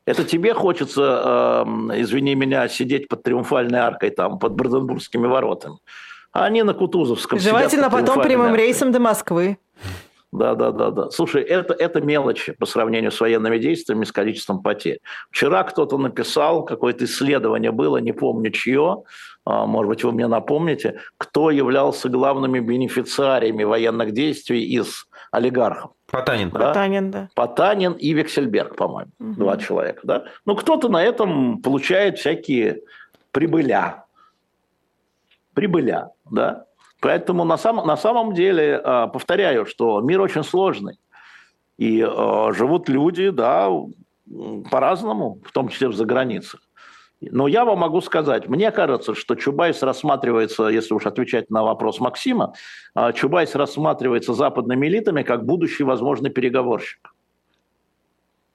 [0.06, 5.76] Это тебе хочется, э, извини меня, сидеть под Триумфальной аркой, там, под Бранденбургскими воротами.
[6.38, 8.66] А они на Кутузовском Желательно потом прямым аркой.
[8.66, 9.58] рейсом до Москвы.
[10.30, 11.10] Да, да, да, да.
[11.10, 15.00] Слушай, это, это мелочи по сравнению с военными действиями, с количеством потерь.
[15.30, 19.04] Вчера кто-то написал, какое-то исследование было, не помню чье,
[19.46, 25.92] а, может быть, вы мне напомните, кто являлся главными бенефициариями военных действий из олигархов.
[26.10, 26.50] Потанин.
[26.50, 26.58] Да?
[26.58, 27.28] Потанин, да.
[27.34, 29.32] Потанин и Вексельберг, по-моему, угу.
[29.32, 30.00] два человека.
[30.02, 30.24] Да?
[30.44, 32.82] Ну, кто-то на этом получает всякие
[33.30, 34.04] прибыля.
[35.54, 36.64] Прибыля, да.
[37.00, 40.98] Поэтому на, сам, на самом деле, а, повторяю, что мир очень сложный.
[41.76, 43.70] И э, живут люди, да,
[44.68, 46.60] по-разному, в том числе в заграницах.
[47.20, 52.00] Но я вам могу сказать, мне кажется, что Чубайс рассматривается, если уж отвечать на вопрос
[52.00, 52.54] Максима,
[52.94, 57.14] а, Чубайс рассматривается западными элитами как будущий возможный переговорщик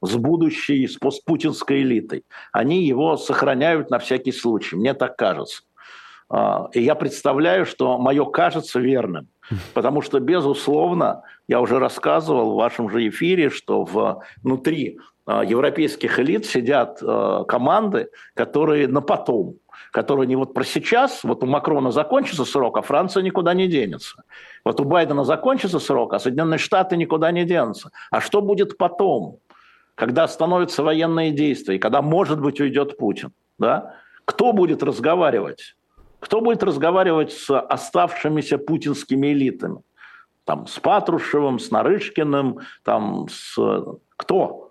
[0.02, 2.26] с будущей, с постпутинской элитой.
[2.52, 5.64] Они его сохраняют на всякий случай, мне так кажется.
[6.34, 9.28] А, и я представляю, что мое кажется верным.
[9.76, 13.84] Потому что, безусловно, я уже рассказывал в вашем же эфире, что
[14.42, 19.58] внутри а, европейских элит сидят а, команды, которые на потом,
[19.92, 24.24] которые не вот про сейчас, вот у Макрона закончится срок, а Франция никуда не денется.
[24.66, 27.92] Вот у Байдена закончится срок, а Соединенные Штаты никуда не денутся.
[28.10, 29.38] А что будет потом,
[29.94, 33.34] когда остановятся военные действия, когда, может быть, уйдет Путин?
[33.60, 33.94] Да?
[34.26, 35.76] Кто будет разговаривать?
[36.24, 39.82] Кто будет разговаривать с оставшимися путинскими элитами?
[40.46, 43.58] Там, с Патрушевым, с Нарышкиным, там, с...
[44.18, 44.64] Кто?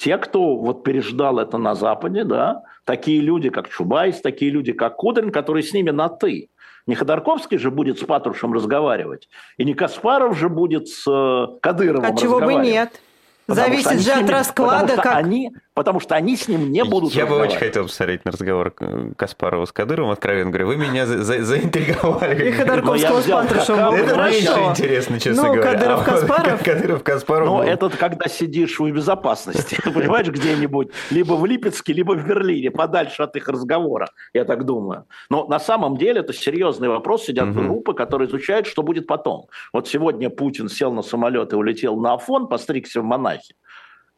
[0.00, 4.96] те, кто вот переждал это на Западе, да, такие люди, как Чубайс, такие люди, как
[4.96, 6.48] Кудрин, которые с ними на «ты».
[6.86, 9.28] Не Ходорковский же будет с Патрушем разговаривать,
[9.58, 13.00] и не Каспаров же будет с э, Кадыровым А чего бы нет?
[13.46, 15.16] Зависит же от расклада, как...
[15.16, 18.74] Они, потому что они с ним не будут Я бы очень хотел посмотреть на разговор
[19.16, 20.66] Каспарова с Кадыровым, откровенно говоря.
[20.66, 22.48] Вы меня за за заинтриговали.
[22.48, 25.72] И Ходорковского с Патрушевым Это меньше интересно, честно ну, говоря.
[25.72, 26.62] Кадыров Каспаров?
[26.62, 27.48] Кадыров Каспаров.
[27.48, 33.22] Ну, это когда сидишь в безопасности, понимаешь, где-нибудь, либо в Липецке, либо в Берлине, подальше
[33.22, 35.06] от их разговора, я так думаю.
[35.30, 37.24] Но на самом деле это серьезный вопрос.
[37.24, 39.46] Сидят группы, которые изучают, что будет потом.
[39.72, 43.54] Вот сегодня Путин сел на самолет и улетел на Афон, постригся в монахи.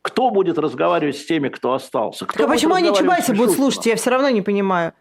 [0.02, 2.26] Кто будет разговаривать с теми, кто остался?
[2.26, 3.86] Кто так а почему они Чубайса будут слушать?
[3.86, 4.92] Я все равно не понимаю.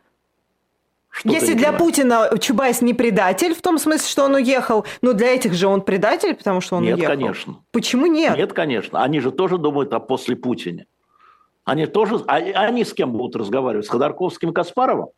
[1.09, 1.73] Что Если для?
[1.73, 5.81] Путина Чубайс не предатель, в том смысле, что он уехал, но для этих же он
[5.81, 7.11] предатель, потому что он нет, уехал.
[7.15, 7.55] Нет, конечно.
[7.71, 8.37] Почему нет?
[8.37, 9.03] Нет, конечно.
[9.03, 10.85] Они же тоже думают о после Путине.
[11.65, 12.23] Они тоже...
[12.27, 13.85] А, они с кем будут разговаривать?
[13.85, 15.09] С Ходорковским и Каспаровым?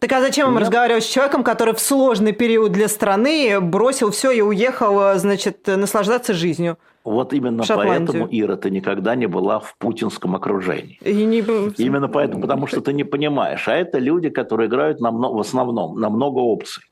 [0.00, 4.32] Так а зачем им разговаривать с человеком, который в сложный период для страны бросил все
[4.32, 6.76] и уехал, значит, наслаждаться жизнью?
[7.04, 10.98] Вот именно поэтому, Ира, ты никогда не была в путинском окружении.
[11.02, 11.40] И не...
[11.76, 13.68] Именно поэтому, потому что ты не понимаешь.
[13.68, 16.82] А это люди, которые играют на, в основном на много опций.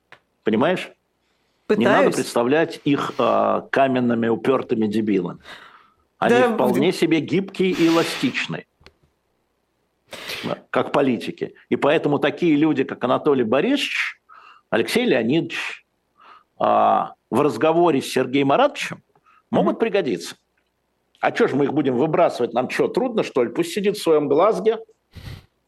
[0.45, 0.91] Понимаешь?
[1.67, 1.79] Пытаюсь.
[1.79, 5.39] Не надо представлять их э, каменными, упертыми дебилами.
[6.19, 8.67] Они да, вполне себе гибкие и эластичные,
[10.69, 11.55] как политики.
[11.71, 14.21] И поэтому такие люди, как Анатолий Борисович,
[14.69, 15.87] Алексей Леонидович,
[16.61, 19.03] э, в разговоре с Сергеем Маратовичем
[19.53, 20.35] могут пригодиться.
[21.21, 22.53] А что ж мы их будем выбрасывать?
[22.53, 23.51] Нам что, трудно, что ли?
[23.51, 24.79] Пусть сидит в своем Глазге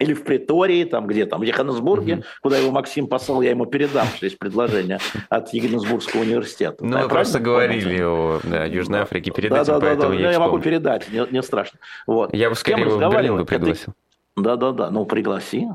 [0.00, 2.22] или в Притории, там где там, в Йоханнесбурге, угу.
[2.42, 6.84] куда его Максим послал, я ему передам, что есть предложение от Йоханнесбургского университета.
[6.84, 10.32] Ну, мы просто говорили о да, Южной Африке перед да, этим, да, поэтому да, я,
[10.32, 11.78] я могу передать, не, не страшно.
[12.08, 12.34] Вот.
[12.34, 13.92] Я бы скорее его в Берлин бы пригласил.
[14.36, 15.68] Да-да-да, ну пригласи.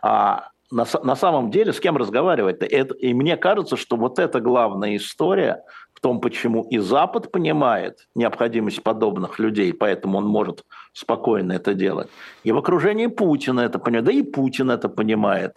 [0.00, 2.66] А на, на самом деле с кем разговаривать-то?
[2.66, 5.64] Это, и мне кажется, что вот эта главная история–
[5.98, 12.08] в том, почему и Запад понимает необходимость подобных людей, поэтому он может спокойно это делать.
[12.44, 15.56] И в окружении Путина это понимает, да и Путин это понимает.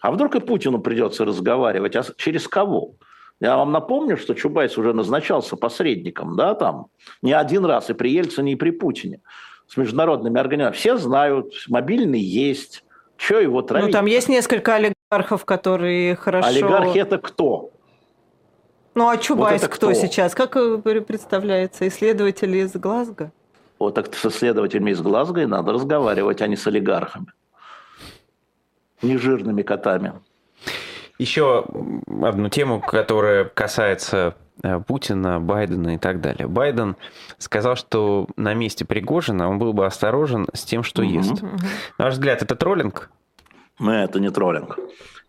[0.00, 2.94] А вдруг и Путину придется разговаривать, а через кого?
[3.38, 6.86] Я вам напомню, что Чубайс уже назначался посредником, да, там,
[7.22, 9.20] не один раз и при Ельцине, и при Путине
[9.68, 10.80] с международными организациями.
[10.80, 12.82] Все знают, мобильный есть,
[13.16, 13.86] что его травить?
[13.86, 16.48] Ну, там есть несколько олигархов, которые хорошо...
[16.48, 17.70] Олигархи– это кто?
[18.94, 20.34] Ну а Чубайс вот кто, кто сейчас?
[20.34, 20.52] Как
[21.06, 21.86] представляется?
[21.86, 23.32] Исследователи из Глазго?
[23.78, 27.26] Вот так с исследователями из Глазго и надо разговаривать, а не с олигархами.
[29.00, 30.12] Нежирными котами.
[31.18, 31.64] Еще
[32.22, 36.46] одну тему, которая касается э, Путина, Байдена и так далее.
[36.46, 36.96] Байден
[37.38, 41.10] сказал, что на месте Пригожина он был бы осторожен с тем, что угу.
[41.10, 41.42] ест.
[41.98, 43.10] На ваш взгляд, это троллинг?
[43.78, 44.78] Нет, это не троллинг.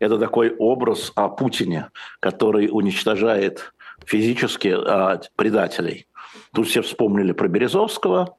[0.02, 3.72] Это такой образ о Путине, который уничтожает
[4.04, 6.08] физически а, предателей.
[6.56, 8.36] Тут все вспомнили про Березовского,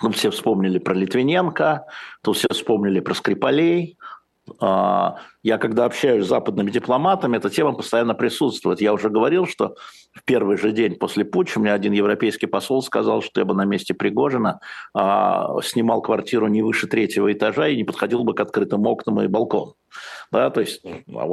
[0.00, 1.86] тут все вспомнили про Литвиненко,
[2.22, 3.98] тут все вспомнили про Скрипалей,
[4.60, 8.80] я когда общаюсь с западными дипломатами, эта тема постоянно присутствует.
[8.80, 9.76] Я уже говорил, что
[10.12, 13.64] в первый же день после путча мне один европейский посол сказал, что я бы на
[13.64, 14.60] месте Пригожина
[14.92, 19.28] а, снимал квартиру не выше третьего этажа и не подходил бы к открытым окнам и
[19.28, 19.74] балконам.
[20.30, 20.82] Да, то есть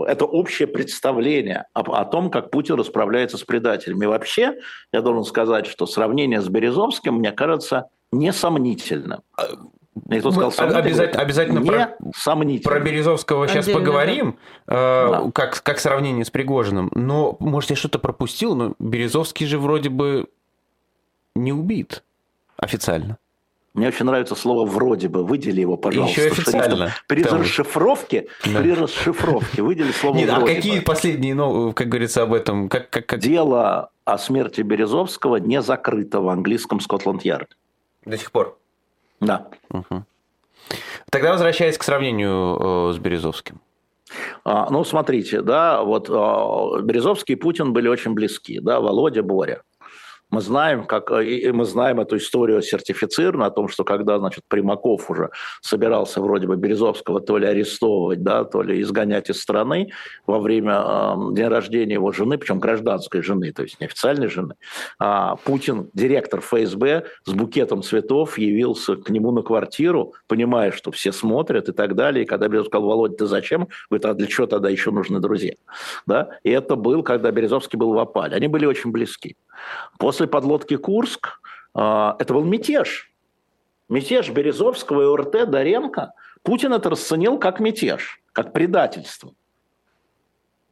[0.07, 4.05] это общее представление о, о том, как Путин расправляется с предателями.
[4.05, 4.55] И вообще,
[4.93, 9.21] я должен сказать, что сравнение с Березовским, мне кажется, несомнительным.
[10.07, 10.83] Никто сказал сомнительно.
[10.83, 12.71] Обязательно, обязательно не про, сомнительно.
[12.71, 14.73] про Березовского сейчас Отдельно, поговорим, да.
[14.73, 15.31] э, да.
[15.33, 16.89] Как, как сравнение с Пригожиным.
[16.95, 20.27] Но, может, я что-то пропустил, но Березовский же вроде бы
[21.35, 22.03] не убит
[22.57, 23.17] официально.
[23.73, 25.23] Мне очень нравится слово «вроде бы».
[25.23, 26.21] Выдели его, пожалуйста.
[26.21, 26.93] Еще официально.
[27.07, 28.59] При расшифровке, да.
[28.59, 30.85] при расшифровке выдели слово Нет, «вроде А какие бы».
[30.85, 32.67] последние, ну, как говорится, об этом?
[32.67, 33.19] Как, как, как...
[33.19, 37.55] Дело о смерти Березовского не закрыто в английском Скотланд-Ярде.
[38.05, 38.57] До сих пор?
[39.21, 39.47] Да.
[39.69, 40.03] Угу.
[41.09, 43.61] Тогда возвращаясь к сравнению э, с Березовским.
[44.43, 49.61] А, ну, смотрите, да, вот э, Березовский и Путин были очень близки, да, Володя, Боря.
[50.31, 54.43] Мы знаем, как, э, и мы знаем эту историю сертифицированно, о том, что когда, значит,
[54.47, 55.29] Примаков уже
[55.61, 59.91] собирался вроде бы Березовского то ли арестовывать, да, то ли изгонять из страны
[60.25, 64.55] во время э, дня рождения его жены, причем гражданской жены, то есть неофициальной жены,
[64.99, 71.11] а Путин, директор ФСБ, с букетом цветов явился к нему на квартиру, понимая, что все
[71.11, 72.23] смотрят и так далее.
[72.23, 73.67] И когда Березов сказал, Володя, ты зачем?
[73.89, 75.53] Говорит, а для чего тогда еще нужны друзья?
[76.05, 76.29] Да?
[76.43, 78.35] И это был, когда Березовский был в опале.
[78.35, 79.35] Они были очень близки.
[79.97, 81.41] После подлодки «Курск»
[81.73, 83.11] а, это был мятеж.
[83.89, 86.13] Мятеж Березовского и УРТ Доренко.
[86.43, 89.33] Путин это расценил как мятеж, как предательство.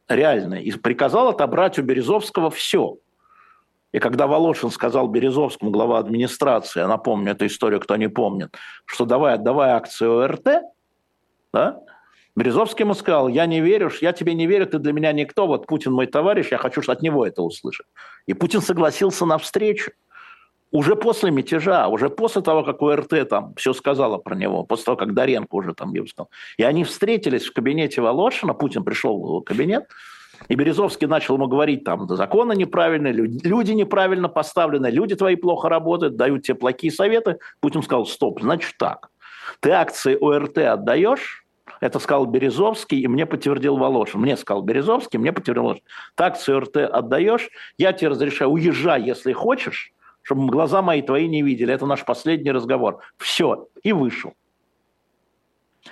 [0.08, 0.54] Реально.
[0.54, 2.96] И приказал отобрать у Березовского все.
[3.92, 9.04] И когда Волошин сказал Березовскому, глава администрации, я напомню эту историю, кто не помнит, что
[9.04, 10.62] давай, отдавай акции ОРТ,
[11.52, 11.80] да,
[12.40, 15.66] Березовский ему сказал, я не верю, я тебе не верю, ты для меня никто, вот
[15.66, 17.86] Путин мой товарищ, я хочу от него это услышать.
[18.24, 19.90] И Путин согласился на встречу.
[20.70, 24.96] Уже после мятежа, уже после того, как УРТ там все сказала про него, после того,
[24.96, 26.30] как Доренко уже там его сказал.
[26.56, 29.84] И они встретились в кабинете Волошина, Путин пришел в его кабинет,
[30.48, 36.16] и Березовский начал ему говорить, там, законы неправильные, люди неправильно поставлены, люди твои плохо работают,
[36.16, 37.38] дают тебе плохие советы.
[37.60, 39.10] Путин сказал, стоп, значит так,
[39.60, 41.44] ты акции ОРТ отдаешь,
[41.80, 44.20] это сказал Березовский, и мне подтвердил Волошин.
[44.20, 45.84] Мне сказал Березовский, мне подтвердил Волошин.
[46.14, 51.72] Так ЦРТ отдаешь, я тебе разрешаю, уезжай, если хочешь, чтобы глаза мои твои не видели.
[51.72, 53.00] Это наш последний разговор.
[53.16, 53.68] Все.
[53.82, 54.34] И вышел.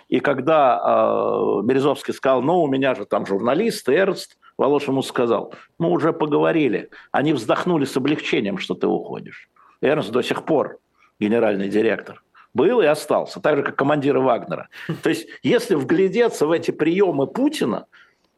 [0.08, 5.54] И когда э, Березовский сказал, ну, у меня же там журналист, Эрнст, Волош ему сказал,
[5.78, 6.90] мы уже поговорили.
[7.10, 9.48] Они вздохнули с облегчением, что ты уходишь.
[9.80, 10.78] Эрнст до сих пор
[11.18, 12.22] генеральный директор.
[12.54, 14.68] Был и остался, так же, как командир Вагнера.
[15.02, 17.86] То есть, если вглядеться в эти приемы Путина,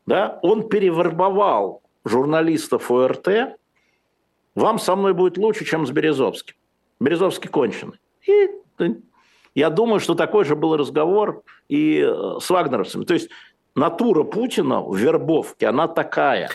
[0.07, 3.57] да, он перевербовал журналистов ОРТ,
[4.55, 6.57] вам со мной будет лучше, чем с Березовским.
[6.99, 7.99] Березовский конченый.
[8.27, 8.51] И
[9.55, 13.05] я думаю, что такой же был разговор и э, с вагнеровцами.
[13.05, 13.31] То есть
[13.75, 16.51] натура Путина в вербовке, она такая.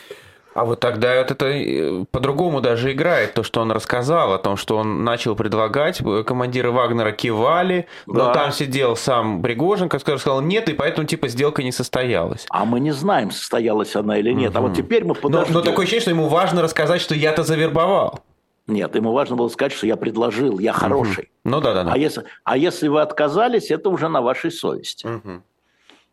[0.56, 4.56] А вот тогда вот это э, по-другому даже играет, то, что он рассказал, о том,
[4.56, 8.14] что он начал предлагать, э, командиры Вагнера кивали, да.
[8.14, 12.46] но там сидел сам Пригожин, который сказал нет, и поэтому типа сделка не состоялась.
[12.50, 14.52] А мы не знаем, состоялась она или нет.
[14.52, 14.58] Угу.
[14.58, 15.54] А вот теперь мы подождем.
[15.54, 18.22] Но, но такое ощущение, что ему важно рассказать, что я-то завербовал.
[18.66, 21.26] Нет, ему важно было сказать, что я предложил, я хороший.
[21.26, 21.52] Угу.
[21.52, 21.92] Ну да, да, да.
[21.92, 25.06] А если, а если вы отказались, это уже на вашей совести.
[25.06, 25.44] Угу.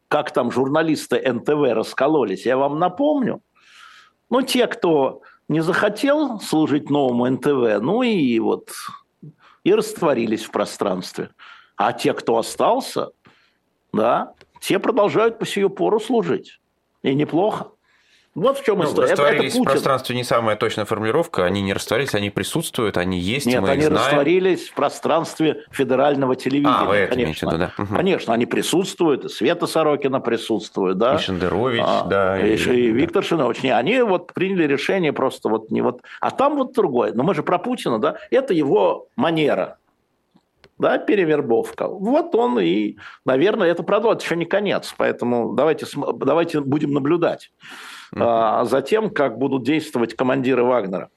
[0.09, 3.41] Как там журналисты НТВ раскололись, я вам напомню.
[4.33, 8.71] Ну, те, кто не захотел служить новому НТВ, ну и вот
[9.63, 11.29] и растворились в пространстве.
[11.77, 13.11] А те, кто остался,
[13.93, 16.63] да, те продолжают по сию пору служить.
[17.03, 17.72] И неплохо.
[18.35, 19.11] Вот в чем ну, история.
[19.11, 21.45] Растворились это, это в пространстве не самая точная формулировка.
[21.45, 24.07] Они не растворились, они присутствуют, они есть, Нет, мы они их знаем.
[24.07, 26.75] растворились в пространстве федерального телевидения.
[26.75, 27.47] А, вы это конечно.
[27.47, 27.73] Виду, да.
[27.77, 27.95] Угу.
[27.95, 31.17] Конечно, они присутствуют, и Света Сорокина присутствует, да.
[31.17, 32.41] И Шендерович, а, да.
[32.41, 33.63] И, и, и Виктор Шендерович.
[33.63, 36.01] Не, они вот приняли решение просто вот не вот...
[36.21, 37.13] А там вот другое.
[37.13, 38.17] Но мы же про Путина, да.
[38.31, 39.77] Это его манера
[40.79, 41.87] да, перевербовка.
[41.87, 47.51] Вот он и, наверное, это продолжит, еще не конец, поэтому давайте, давайте будем наблюдать
[48.15, 51.11] а за тем, как будут действовать командиры Вагнера.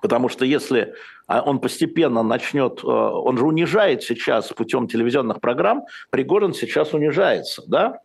[0.00, 0.94] Потому что если
[1.26, 7.62] а, он постепенно начнет, э, он же унижает сейчас путем телевизионных программ, Пригожин сейчас унижается,
[7.66, 8.00] да?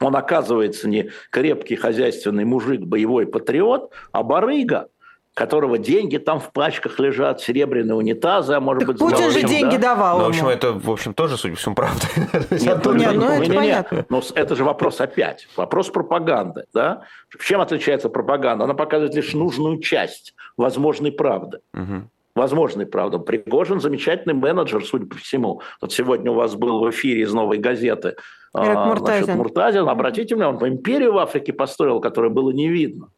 [0.00, 4.88] Он оказывается не крепкий хозяйственный мужик, боевой патриот, а барыга–
[5.34, 8.98] которого деньги там в пачках лежат, серебряные унитазы, а может так быть...
[8.98, 9.94] Путин же деньги да?
[9.94, 12.06] давал ну, В общем, это, в общем, тоже, судя по всему, правда.
[12.50, 14.06] Нет, ну, нет, ну, это понятно.
[14.08, 16.64] Но это же вопрос опять, вопрос пропаганды.
[16.74, 17.02] Да?
[17.40, 18.64] Чем отличается пропаганда?
[18.64, 21.60] Она показывает лишь нужную часть возможной правды.
[21.74, 23.18] Угу возможной, правда.
[23.18, 25.60] Пригожин замечательный менеджер, судя по всему.
[25.82, 28.16] Вот сегодня у вас был в эфире из «Новой газеты»
[28.54, 29.24] а, Муртазин.
[29.24, 29.86] Значит, Муртазин.
[29.86, 33.10] Обратите внимание, он империю в Африке построил, которое было не видно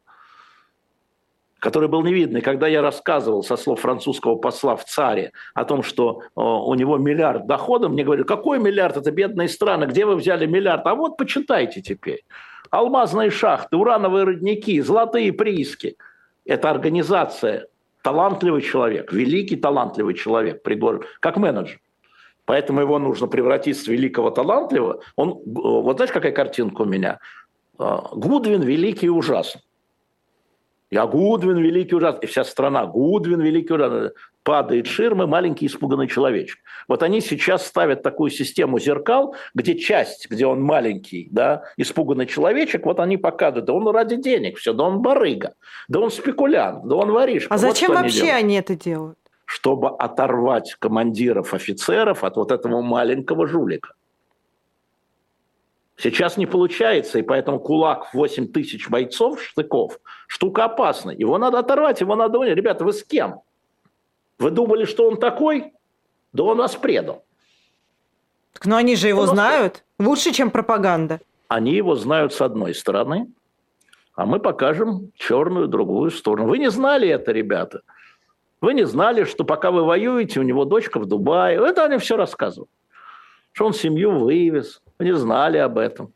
[1.65, 2.41] который был невидный.
[2.41, 6.99] Когда я рассказывал со слов французского посла в ЦАРе о том, что э, у него
[6.99, 10.85] миллиард доходов, мне говорили, какой миллиард, это бедные страны, где вы взяли миллиард?
[10.85, 12.23] А вот почитайте теперь.
[12.69, 15.95] Алмазные шахты, урановые родники, золотые прииски.
[16.45, 17.65] Это организация,
[18.03, 21.79] талантливый человек, великий талантливый человек, Пригожин, как менеджер.
[22.45, 25.01] Поэтому его нужно превратить с великого талантливого.
[25.15, 27.17] Он, э, вот знаешь, какая картинка у меня?
[27.79, 29.61] Э, Гудвин великий и ужасный.
[30.91, 32.21] Я Гудвин великий ужасный.
[32.23, 34.11] И вся страна Гудвин великий ужасный.
[34.43, 36.59] Падает ширмы, маленький испуганный человечек.
[36.87, 42.85] Вот они сейчас ставят такую систему зеркал, где часть, где он маленький, да, испуганный человечек,
[42.85, 45.55] вот они показывают, да он ради денег все, да он барыга,
[45.87, 47.51] да он спекулянт, да он воришка.
[47.51, 49.17] А зачем вот вообще они, они это делают?
[49.45, 53.93] Чтобы оторвать командиров, офицеров от вот этого маленького жулика.
[55.97, 61.15] Сейчас не получается, и поэтому кулак в 8 тысяч бойцов, штыков, штука опасная.
[61.15, 62.43] Его надо оторвать, его надо...
[62.43, 63.41] Ребята, вы с кем?
[64.37, 65.73] Вы думали, что он такой?
[66.33, 67.23] Да он вас предал.
[68.53, 69.83] Так, но они же его он знают.
[69.97, 70.07] Вас...
[70.07, 71.21] Лучше, чем пропаганда.
[71.47, 73.29] Они его знают с одной стороны,
[74.15, 76.49] а мы покажем черную другую сторону.
[76.49, 77.81] Вы не знали это, ребята.
[78.59, 81.57] Вы не знали, что пока вы воюете, у него дочка в Дубае.
[81.57, 82.69] Это они все рассказывают.
[83.53, 86.13] Что он семью вывез, не знали об этом.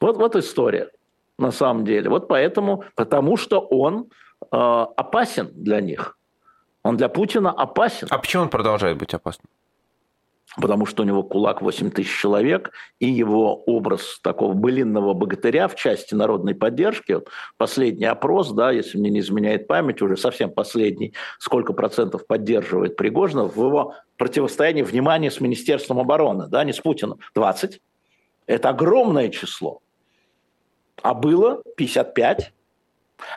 [0.00, 0.90] Вот, вот история
[1.38, 2.08] на самом деле.
[2.10, 4.10] Вот поэтому, потому что он
[4.40, 4.56] э,
[4.96, 6.16] опасен для них.
[6.82, 8.08] Он для Путина опасен.
[8.10, 9.48] А почему он продолжает быть опасным?
[10.56, 15.76] Потому что у него кулак 8 тысяч человек, и его образ такого былинного богатыря в
[15.76, 21.14] части народной поддержки, вот последний опрос, да, если мне не изменяет память, уже совсем последний,
[21.38, 27.18] сколько процентов поддерживает Пригожина в его противостоянии внимания с Министерством обороны, да, не с Путиным,
[27.34, 27.80] 20.
[28.46, 29.80] Это огромное число.
[31.02, 32.52] А было 55,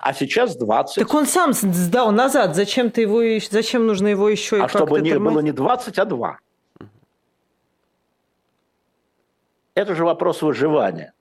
[0.01, 0.95] а сейчас 20.
[0.95, 2.55] Так он сам сдал назад.
[2.55, 6.39] Зачем, ты его, зачем нужно его еще А чтобы не, было не 20, а 2.
[9.75, 11.13] Это же вопрос выживания.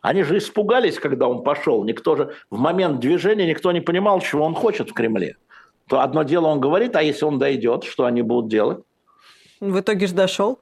[0.00, 1.84] Они же испугались, когда он пошел.
[1.84, 5.36] Никто же в момент движения никто не понимал, чего он хочет в Кремле.
[5.88, 8.78] То одно дело он говорит, а если он дойдет, что они будут делать?
[9.60, 10.58] В итоге же дошел.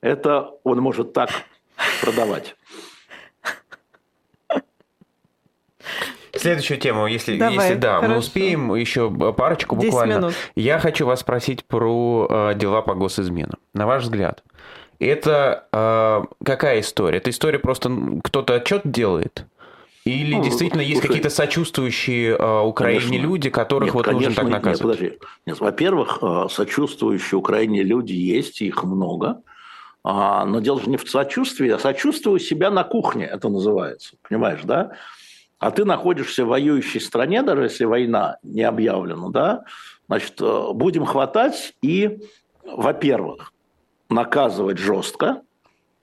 [0.00, 1.30] Это он может так
[2.00, 2.56] продавать.
[6.32, 8.12] Следующую тему, если, Давай, если да, хорошо.
[8.12, 10.14] мы успеем еще парочку буквально.
[10.14, 10.34] Минут.
[10.54, 13.58] Я хочу вас спросить про э, дела по госизменам.
[13.72, 14.44] На ваш взгляд,
[15.04, 17.18] это э, какая история?
[17.18, 17.90] Это история просто
[18.22, 19.46] кто-то отчет делает?
[20.06, 24.28] Или ну, действительно слушай, есть какие-то сочувствующие э, Украине конечно, люди, которых нет, вот конечно,
[24.28, 25.00] нужно так наказывать?
[25.00, 25.30] Нет, подожди.
[25.46, 29.42] Нет, во-первых, э, сочувствующие Украине люди есть, их много.
[30.04, 34.14] А, но дело же не в сочувствии, а сочувствую себя на кухне, это называется.
[34.22, 34.92] Понимаешь, да?
[35.58, 39.64] А ты находишься в воюющей стране, даже если война не объявлена, да?
[40.06, 42.20] Значит, э, будем хватать и,
[42.64, 43.52] во-первых,
[44.08, 45.42] наказывать жестко.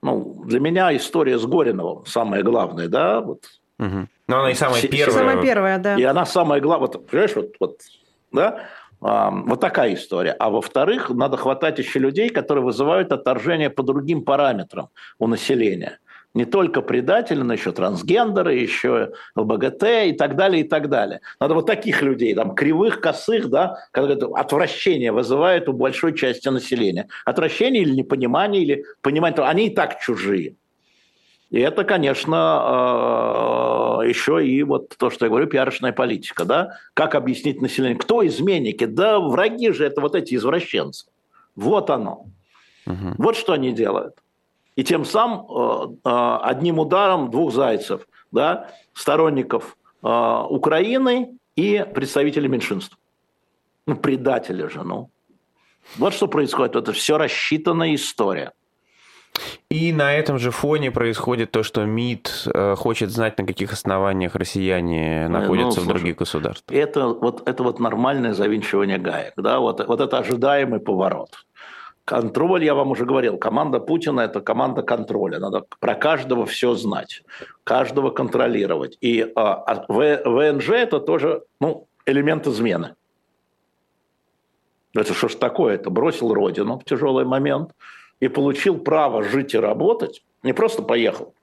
[0.02, 3.44] Ну, для меня история с Гориновым самая главная, да, вот
[3.78, 4.08] Угу.
[4.28, 5.18] Но она и самая первая.
[5.18, 5.96] Самая первая, да.
[5.96, 6.88] И она самая главная.
[6.88, 7.80] Вот, понимаешь, вот, вот,
[8.32, 8.68] да?
[9.00, 10.32] А, вот такая история.
[10.32, 14.88] А во-вторых, надо хватать еще людей, которые вызывают отторжение по другим параметрам
[15.18, 15.98] у населения.
[16.34, 21.20] Не только предатели, но еще трансгендеры, еще ЛГБТ и так далее, и так далее.
[21.38, 27.06] Надо вот таких людей, там, кривых, косых, да, когда отвращение вызывает у большой части населения.
[27.24, 30.56] Отвращение или непонимание, или понимание, они и так чужие.
[31.50, 36.44] И это, конечно, а, еще и вот то, что я говорю, пиарочная политика.
[36.44, 36.78] Да?
[36.94, 37.98] Как объяснить населению?
[37.98, 38.86] Кто изменники?
[38.86, 41.06] Да враги же это вот эти извращенцы.
[41.54, 42.26] Вот оно.
[42.86, 43.14] Угу.
[43.18, 44.16] Вот что они делают.
[44.76, 52.98] И тем самым а, а, одним ударом двух зайцев, да, сторонников Украины и представителей меньшинств.
[53.86, 55.08] Ну, предатели же, ну.
[55.96, 56.76] Вот что происходит.
[56.76, 58.52] Это все рассчитанная история.
[59.68, 64.36] И на этом же фоне происходит то, что МИД э, хочет знать, на каких основаниях
[64.36, 66.76] россияне ну, находятся ну, в других государствах.
[66.76, 69.34] Это вот, это вот нормальное завинчивание гаек.
[69.36, 69.58] Да?
[69.58, 71.30] Вот, вот это ожидаемый поворот.
[72.04, 75.38] Контроль, я вам уже говорил, команда Путина– это команда контроля.
[75.38, 77.22] Надо про каждого все знать,
[77.64, 78.98] каждого контролировать.
[79.00, 82.94] И а, а ВНЖ– это тоже ну, элемент измены.
[84.94, 85.74] Это что ж такое?
[85.74, 87.70] Это бросил родину в тяжелый момент–
[88.20, 91.34] и получил право жить и работать, не просто поехал,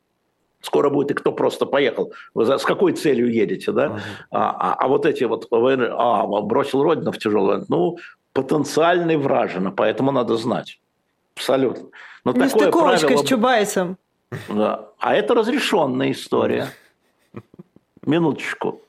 [0.61, 2.13] скоро будет и кто просто поехал.
[2.33, 3.85] Вы за, с какой целью едете, да?
[3.85, 3.99] Uh-huh.
[4.31, 7.97] А, а, а вот эти вот, а, бросил родину в тяжелую, ну,
[8.33, 10.79] потенциальный вражина, поэтому надо знать.
[11.35, 11.89] Абсолютно.
[12.23, 13.17] Но такое правило...
[13.17, 13.97] с Чубайсом.
[14.49, 14.89] Да.
[14.99, 16.69] А это разрешенная история.
[18.05, 18.81] Минуточку.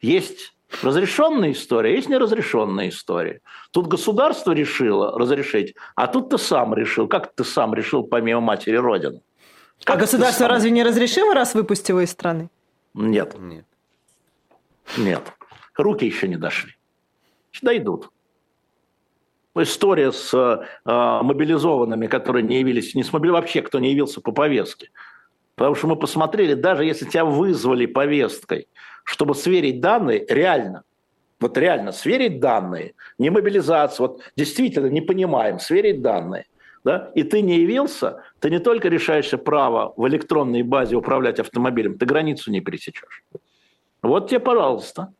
[0.00, 3.40] Есть Разрешенная история, есть неразрешенная история.
[3.70, 7.08] Тут государство решило разрешить, а тут ты сам решил.
[7.08, 9.20] Как ты сам решил помимо матери Родины?
[9.84, 10.50] Как а государство сам...
[10.50, 12.50] разве не разрешило, раз выпустило из страны?
[12.94, 13.36] Нет.
[13.38, 13.64] Нет.
[14.96, 15.22] Нет.
[15.76, 16.72] Руки еще не дошли.
[17.62, 18.10] Дойдут.
[19.58, 24.90] История с э, мобилизованными, которые не явились, не смогли вообще, кто не явился по повестке.
[25.54, 28.68] Потому что мы посмотрели, даже если тебя вызвали повесткой,
[29.04, 30.82] чтобы сверить данные реально,
[31.40, 36.46] вот реально сверить данные, не мобилизацию, вот действительно не понимаем, сверить данные,
[36.84, 41.98] да, и ты не явился, ты не только решаешься право в электронной базе управлять автомобилем,
[41.98, 43.24] ты границу не пересечешь.
[44.02, 45.12] Вот тебе, пожалуйста.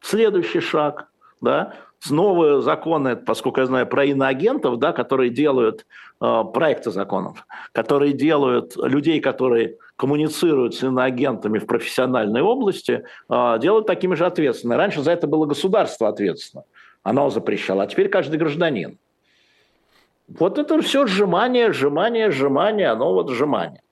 [0.00, 1.08] Следующий шаг,
[1.40, 1.74] да,
[2.10, 5.86] новые законы, поскольку я знаю про иноагентов, да, которые делают
[6.20, 13.86] э, проекты законов, которые делают людей, которые коммуницируют с иноагентами в профессиональной области, э, делают
[13.86, 14.78] такими же ответственными.
[14.78, 16.64] Раньше за это было государство ответственно.
[17.02, 18.98] Оно запрещало, а теперь каждый гражданин.
[20.28, 23.82] Вот это все сжимание, сжимание, сжимание, оно вот сжимание.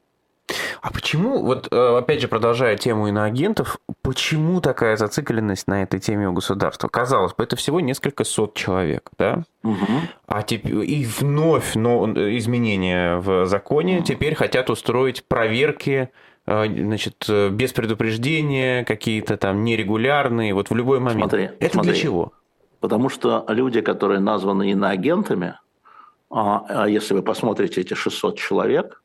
[0.87, 6.29] А почему, вот э, опять же, продолжая тему иноагентов, почему такая зацикленность на этой теме
[6.29, 6.87] у государства?
[6.87, 9.43] Казалось бы, это всего несколько сот человек, да?
[9.65, 9.75] Угу.
[10.29, 12.07] А теперь и вновь но,
[12.39, 14.05] изменения в законе угу.
[14.05, 16.11] теперь хотят устроить проверки
[16.47, 21.33] э, значит, без предупреждения, какие-то там нерегулярные, вот в любой момент.
[21.33, 21.91] Смотри, это смотри.
[21.91, 22.33] для чего?
[22.79, 25.59] Потому что люди, которые названы иноагентами,
[26.31, 29.03] а, а если вы посмотрите эти 600 человек,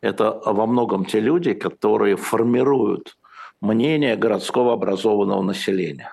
[0.00, 3.16] это во многом те люди, которые формируют
[3.60, 6.12] мнение городского образованного населения.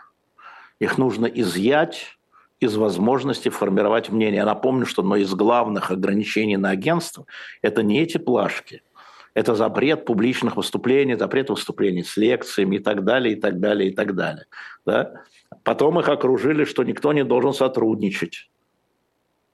[0.79, 2.17] Их нужно изъять
[2.59, 4.37] из возможности формировать мнение.
[4.37, 7.25] Я напомню, что одно из главных ограничений на агентство–
[7.61, 8.81] это не эти плашки,
[9.33, 13.93] это запрет публичных выступлений, запрет выступлений с лекциями и так далее, и так далее, и
[13.93, 14.45] так далее.
[14.85, 15.13] Да?
[15.63, 18.49] Потом их окружили, что никто не должен сотрудничать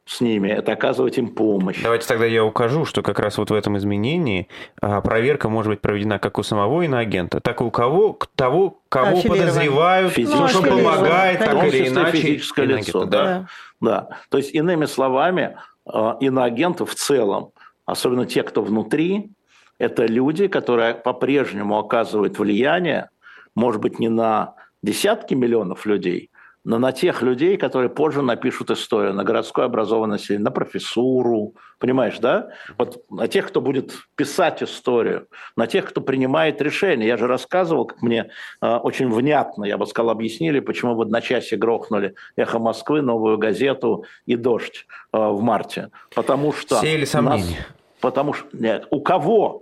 [0.10, 1.84] с ними, это оказывать им помощь.
[1.84, 4.48] Давайте тогда я укажу, что как раз вот в этом изменении
[4.82, 9.22] а, проверка может быть проведена как у самого иноагента, так и у кого, того, кого
[9.22, 12.18] подозревают, ну, что помогает, так или иначе.
[12.18, 13.24] физическое лицо, да.
[13.24, 13.48] да.
[13.82, 14.18] да.
[14.30, 17.52] То есть, иными словами, э, иноагенты в целом,
[17.86, 19.30] особенно те, кто внутри,
[19.78, 23.12] это люди, которые по-прежнему оказывают влияние,
[23.54, 26.32] может быть, не на десятки миллионов людей,
[26.66, 32.20] но на тех людей, которые позже напишут историю, на городское образованное население, на профессуру, понимаешь,
[32.20, 32.50] да?
[32.78, 37.08] Вот на тех, кто будет писать историю, на тех, кто принимает решения.
[37.08, 38.30] Я же рассказывал, как мне
[38.62, 44.04] э, очень внятно, я бы сказал, объяснили, почему в одночасье грохнули «Эхо Москвы», «Новую газету»
[44.26, 45.90] и «Дождь» э, в марте.
[46.14, 46.76] Потому что...
[46.76, 47.58] Сеяли сомнения.
[47.58, 47.68] Нас,
[48.02, 48.48] потому что...
[48.52, 49.62] Нет, у кого?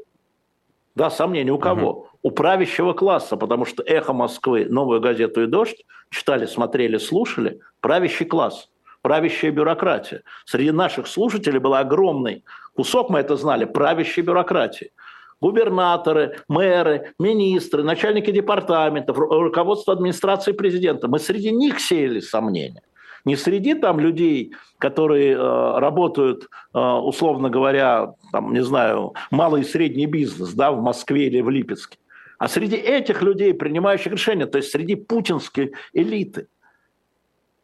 [0.95, 1.91] Да, сомнения у кого?
[1.91, 7.61] Угу у правящего класса, потому что «Эхо Москвы», «Новую газету» и «Дождь» читали, смотрели, слушали
[7.79, 8.67] правящий класс,
[9.01, 10.23] правящая бюрократия.
[10.43, 12.43] Среди наших слушателей был огромный
[12.75, 14.91] кусок, мы это знали, правящей бюрократии.
[15.39, 21.07] Губернаторы, мэры, министры, начальники департаментов, руководство администрации президента.
[21.07, 22.81] Мы среди них сеяли сомнения
[23.23, 29.65] не среди там людей, которые э, работают, э, условно говоря, там, не знаю, малый и
[29.65, 31.97] средний бизнес, да, в Москве или в Липецке,
[32.37, 36.47] а среди этих людей, принимающих решения, то есть среди путинской элиты.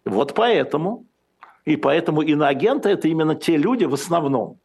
[0.06, 1.06] Вот поэтому,
[1.66, 4.60] и поэтому иноагенты– это именно те люди в основном,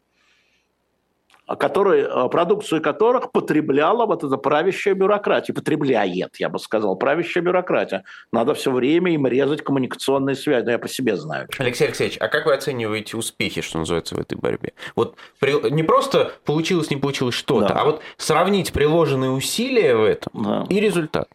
[1.57, 5.53] которые, э, продукцию которых потребляла вот эта правящая бюрократия.
[5.53, 8.05] Потребляет, я бы сказал, правящая бюрократия.
[8.33, 10.65] Надо все время им резать коммуникационные связи.
[10.65, 11.49] Но я по себе знаю.
[11.59, 14.73] Алексей Алексеевич, а как вы оцениваете успехи, что называется, в этой борьбе?
[14.95, 15.71] Вот при...
[15.71, 17.81] не просто получилось, не получилось что-то, да.
[17.81, 20.67] а вот сравнить приложенные усилия в этом да.
[20.69, 21.29] и результат.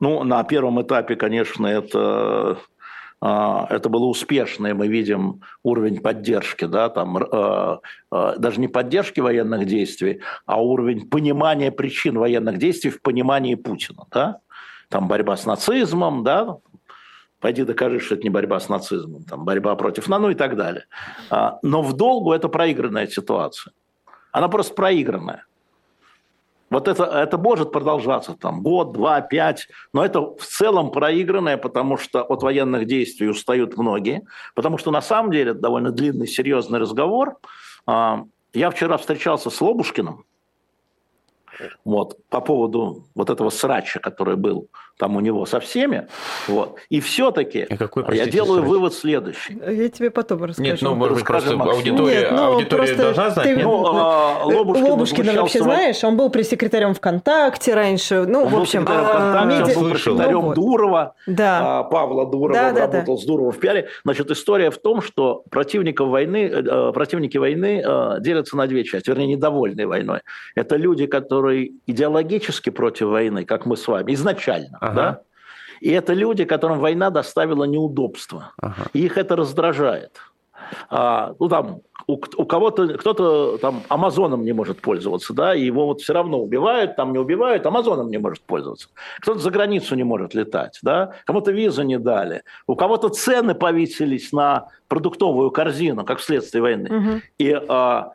[0.00, 2.56] Ну, на первом этапе, конечно, это а,
[3.20, 7.78] это было успешно, и мы видим уровень поддержки, да, там, э,
[8.12, 14.04] э, даже не поддержки военных действий, а уровень понимания причин военных действий в понимании Путина.
[14.10, 14.40] Да?
[14.90, 16.58] Там борьба с нацизмом, да,
[17.40, 20.56] пойди докажи, что это не борьба с нацизмом, там, борьба против, ну, ну и так
[20.56, 20.86] далее.
[21.30, 23.72] А, но в долгу это проигранная ситуация.
[24.32, 25.44] Она просто проигранная.
[26.74, 31.96] Вот это, это может продолжаться там год, два, пять, но это в целом проигранное, потому
[31.96, 36.80] что от военных действий устают многие, потому что на самом деле это довольно длинный, серьезный
[36.80, 37.36] разговор.
[37.86, 40.24] А, я вчера встречался с Лобушкиным,
[41.84, 44.68] вот, по поводу вот этого срача, который был
[44.98, 46.06] там у него со всеми.
[46.46, 46.76] Вот.
[46.88, 48.68] И все-таки а я делаю срача?
[48.68, 49.58] вывод следующий.
[49.66, 50.70] Я тебе потом расскажу.
[50.70, 53.46] Нет, ну, может быть, просто аудитория, Нет, ну, аудитория должна знать.
[53.46, 58.24] Ты, ну, а, Лобушкин Лобушкина вообще знаешь, он был пресс-секретарем ВКонтакте раньше.
[58.26, 59.74] Ну, он в общем, был а, медиа...
[59.74, 61.80] был секретарем ну, Дурова, да.
[61.80, 63.22] А, Павла Дурова, да, да, работал да.
[63.22, 63.88] с Дурова в пиаре.
[64.04, 69.10] Значит, история в том, что противников войны, э, противники войны э, делятся на две части,
[69.10, 70.20] вернее, недовольные войной.
[70.54, 74.78] Это люди, которые идеологически против войны, как мы с вами, изначально.
[74.88, 74.94] Ага.
[74.94, 75.20] Да?
[75.80, 78.52] И это люди, которым война доставила неудобства.
[78.60, 78.86] Ага.
[78.92, 80.18] И их это раздражает.
[80.88, 85.86] А, ну, там, у, у кого-то, кто-то там Амазоном не может пользоваться, да, и его
[85.86, 88.88] вот все равно убивают, там не убивают, Амазоном не может пользоваться.
[89.20, 94.32] Кто-то за границу не может летать, да, кому-то визу не дали, у кого-то цены повесились
[94.32, 96.90] на продуктовую корзину, как вследствие войны.
[96.96, 97.20] Угу.
[97.38, 98.12] И а,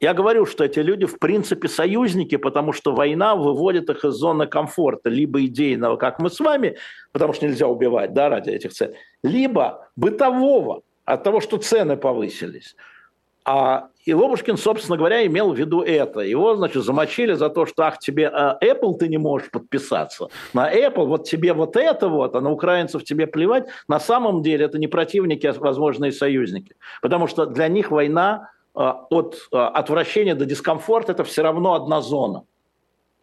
[0.00, 4.46] я говорю, что эти люди в принципе союзники, потому что война выводит их из зоны
[4.46, 6.76] комфорта, либо идейного, как мы с вами,
[7.12, 12.76] потому что нельзя убивать да, ради этих целей, либо бытового, от того, что цены повысились.
[13.44, 16.18] А и Лобушкин, собственно говоря, имел в виду это.
[16.20, 20.28] Его, значит, замочили за то, что, ах, тебе а Apple ты не можешь подписаться.
[20.52, 23.66] На Apple вот тебе вот это вот, а на украинцев тебе плевать.
[23.86, 26.74] На самом деле это не противники, а возможные союзники.
[27.02, 32.44] Потому что для них война от а, отвращения до дискомфорта, это все равно одна зона.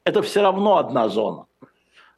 [0.03, 1.45] Это все равно одна зона.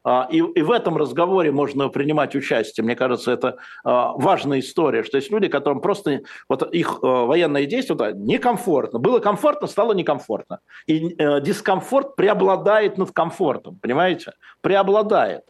[0.04, 2.84] А, и, и в этом разговоре можно принимать участие.
[2.84, 8.12] Мне кажется, это важная история, что есть люди, которым просто вот их военные действия да,
[8.12, 9.00] некомфортно.
[9.00, 10.60] Было комфортно, стало некомфортно.
[10.88, 14.34] И э, дискомфорт преобладает над комфортом, понимаете?
[14.62, 15.44] Преобладает.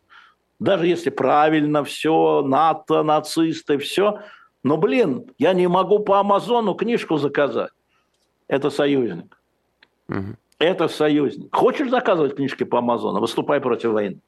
[0.60, 4.22] Даже если правильно все, НАТО, нацисты, все.
[4.66, 7.70] Но, блин, я не могу по Амазону книжку заказать
[8.48, 9.40] это союзник.
[10.10, 10.38] Угу.
[10.58, 11.56] Это союзник.
[11.56, 14.22] Хочешь заказывать книжки по Амазону, выступай против войны.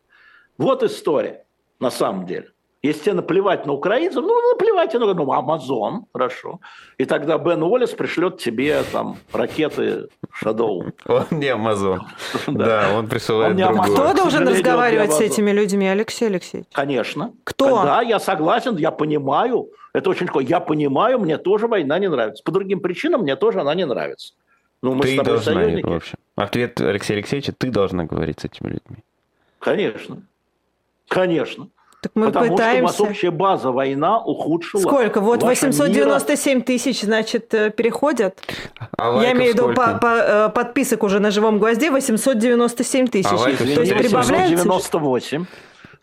[0.60, 1.44] Вот история
[1.80, 2.52] на самом деле.
[2.84, 6.60] Если тебе наплевать на украинцев, ну, наплевайте на ну, Амазон, хорошо.
[7.00, 10.10] И тогда Бен Уоллес пришлет тебе там ракеты
[10.42, 10.92] Shadow.
[11.06, 12.02] Он не Амазон.
[12.48, 13.92] Да, он присылает другой.
[13.92, 16.68] Кто должен разговаривать с этими людьми, Алексей Алексеевич?
[16.72, 17.34] Конечно.
[17.44, 17.84] Кто?
[17.84, 19.70] Да, я согласен, я понимаю.
[19.94, 20.40] Это очень легко.
[20.40, 22.44] Я понимаю, мне тоже война не нравится.
[22.44, 24.34] По другим причинам мне тоже она не нравится.
[24.84, 25.86] Ну, мы ты с тобой должна, союзники.
[25.86, 26.18] в общем.
[26.36, 28.98] Ответ Алексея Алексеевича, ты должна говорить с этими людьми.
[29.60, 30.22] Конечно.
[31.08, 31.70] Конечно.
[32.08, 32.94] Так мы Потому пытаемся.
[32.94, 34.82] что у вас общая база война ухудшила.
[34.82, 35.20] Сколько?
[35.20, 38.38] Вот 897 тысяч, значит, э, переходят.
[38.98, 43.28] А Я имею в виду по, по, э, подписок уже на живом гвозде 897 тысяч.
[43.32, 44.64] А То есть прибавляется?
[44.64, 45.46] 98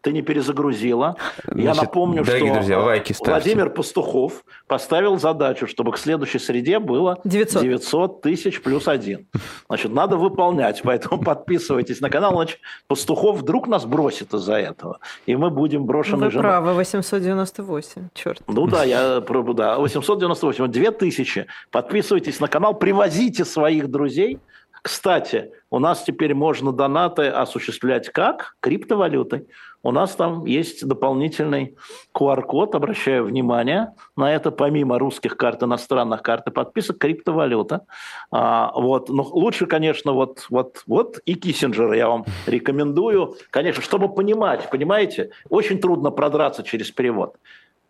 [0.05, 1.17] ты не перезагрузила.
[1.45, 7.19] Значит, Я напомню, что друзья, лайки Владимир Пастухов поставил задачу, чтобы к следующей среде было
[7.25, 9.27] 900, 900 тысяч плюс один.
[9.67, 15.37] Значит, надо выполнять, поэтому подписывайтесь на канал, иначе Пастухов вдруг нас бросит из-за этого, и
[15.37, 16.43] мы будем брошены Вы женой.
[16.43, 18.43] правы, 898, черт.
[18.47, 21.47] Ну да, я да, 898, 2000.
[21.71, 24.39] Подписывайтесь на канал, привозите своих друзей.
[24.85, 28.55] Кстати, у нас теперь можно донаты осуществлять как?
[28.61, 29.47] Криптовалютой
[29.85, 31.77] у нас там есть дополнительный
[32.15, 37.83] QR-код, обращаю внимание на это, помимо русских карт, иностранных карт и подписок, криптовалюта.
[38.31, 39.11] А, вот.
[39.11, 43.37] Но лучше, конечно, вот, вот, вот и Киссинджера я вам рекомендую.
[43.51, 47.37] Конечно, чтобы понимать, понимаете, очень трудно продраться через перевод.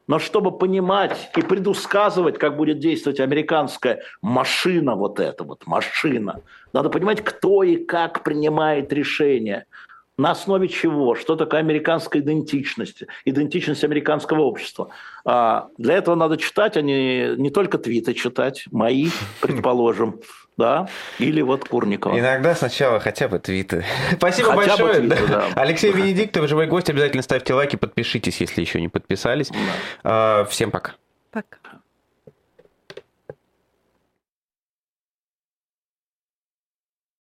[0.06, 6.40] Но чтобы понимать и предусказывать, как будет действовать американская машина, вот эта вот машина,
[6.72, 9.66] надо понимать, кто и как принимает решения.
[10.16, 11.16] На основе чего?
[11.16, 13.02] Что такое американская идентичность?
[13.24, 14.90] Идентичность американского общества.
[15.24, 19.08] А для этого надо читать, а не, не только твиты читать, мои,
[19.40, 20.20] предположим,
[20.56, 20.88] да,
[21.18, 22.18] или вот Курникова.
[22.18, 23.84] Иногда сначала хотя бы твиты.
[24.16, 25.00] Спасибо хотя большое.
[25.00, 25.26] Твиты, да.
[25.26, 25.46] Да.
[25.62, 26.90] Алексей Венедиктов, живой гость.
[26.90, 29.48] Обязательно ставьте лайки, подпишитесь, если еще не подписались.
[29.48, 29.56] Да.
[30.04, 30.94] А, всем пока.
[31.30, 31.58] Пока.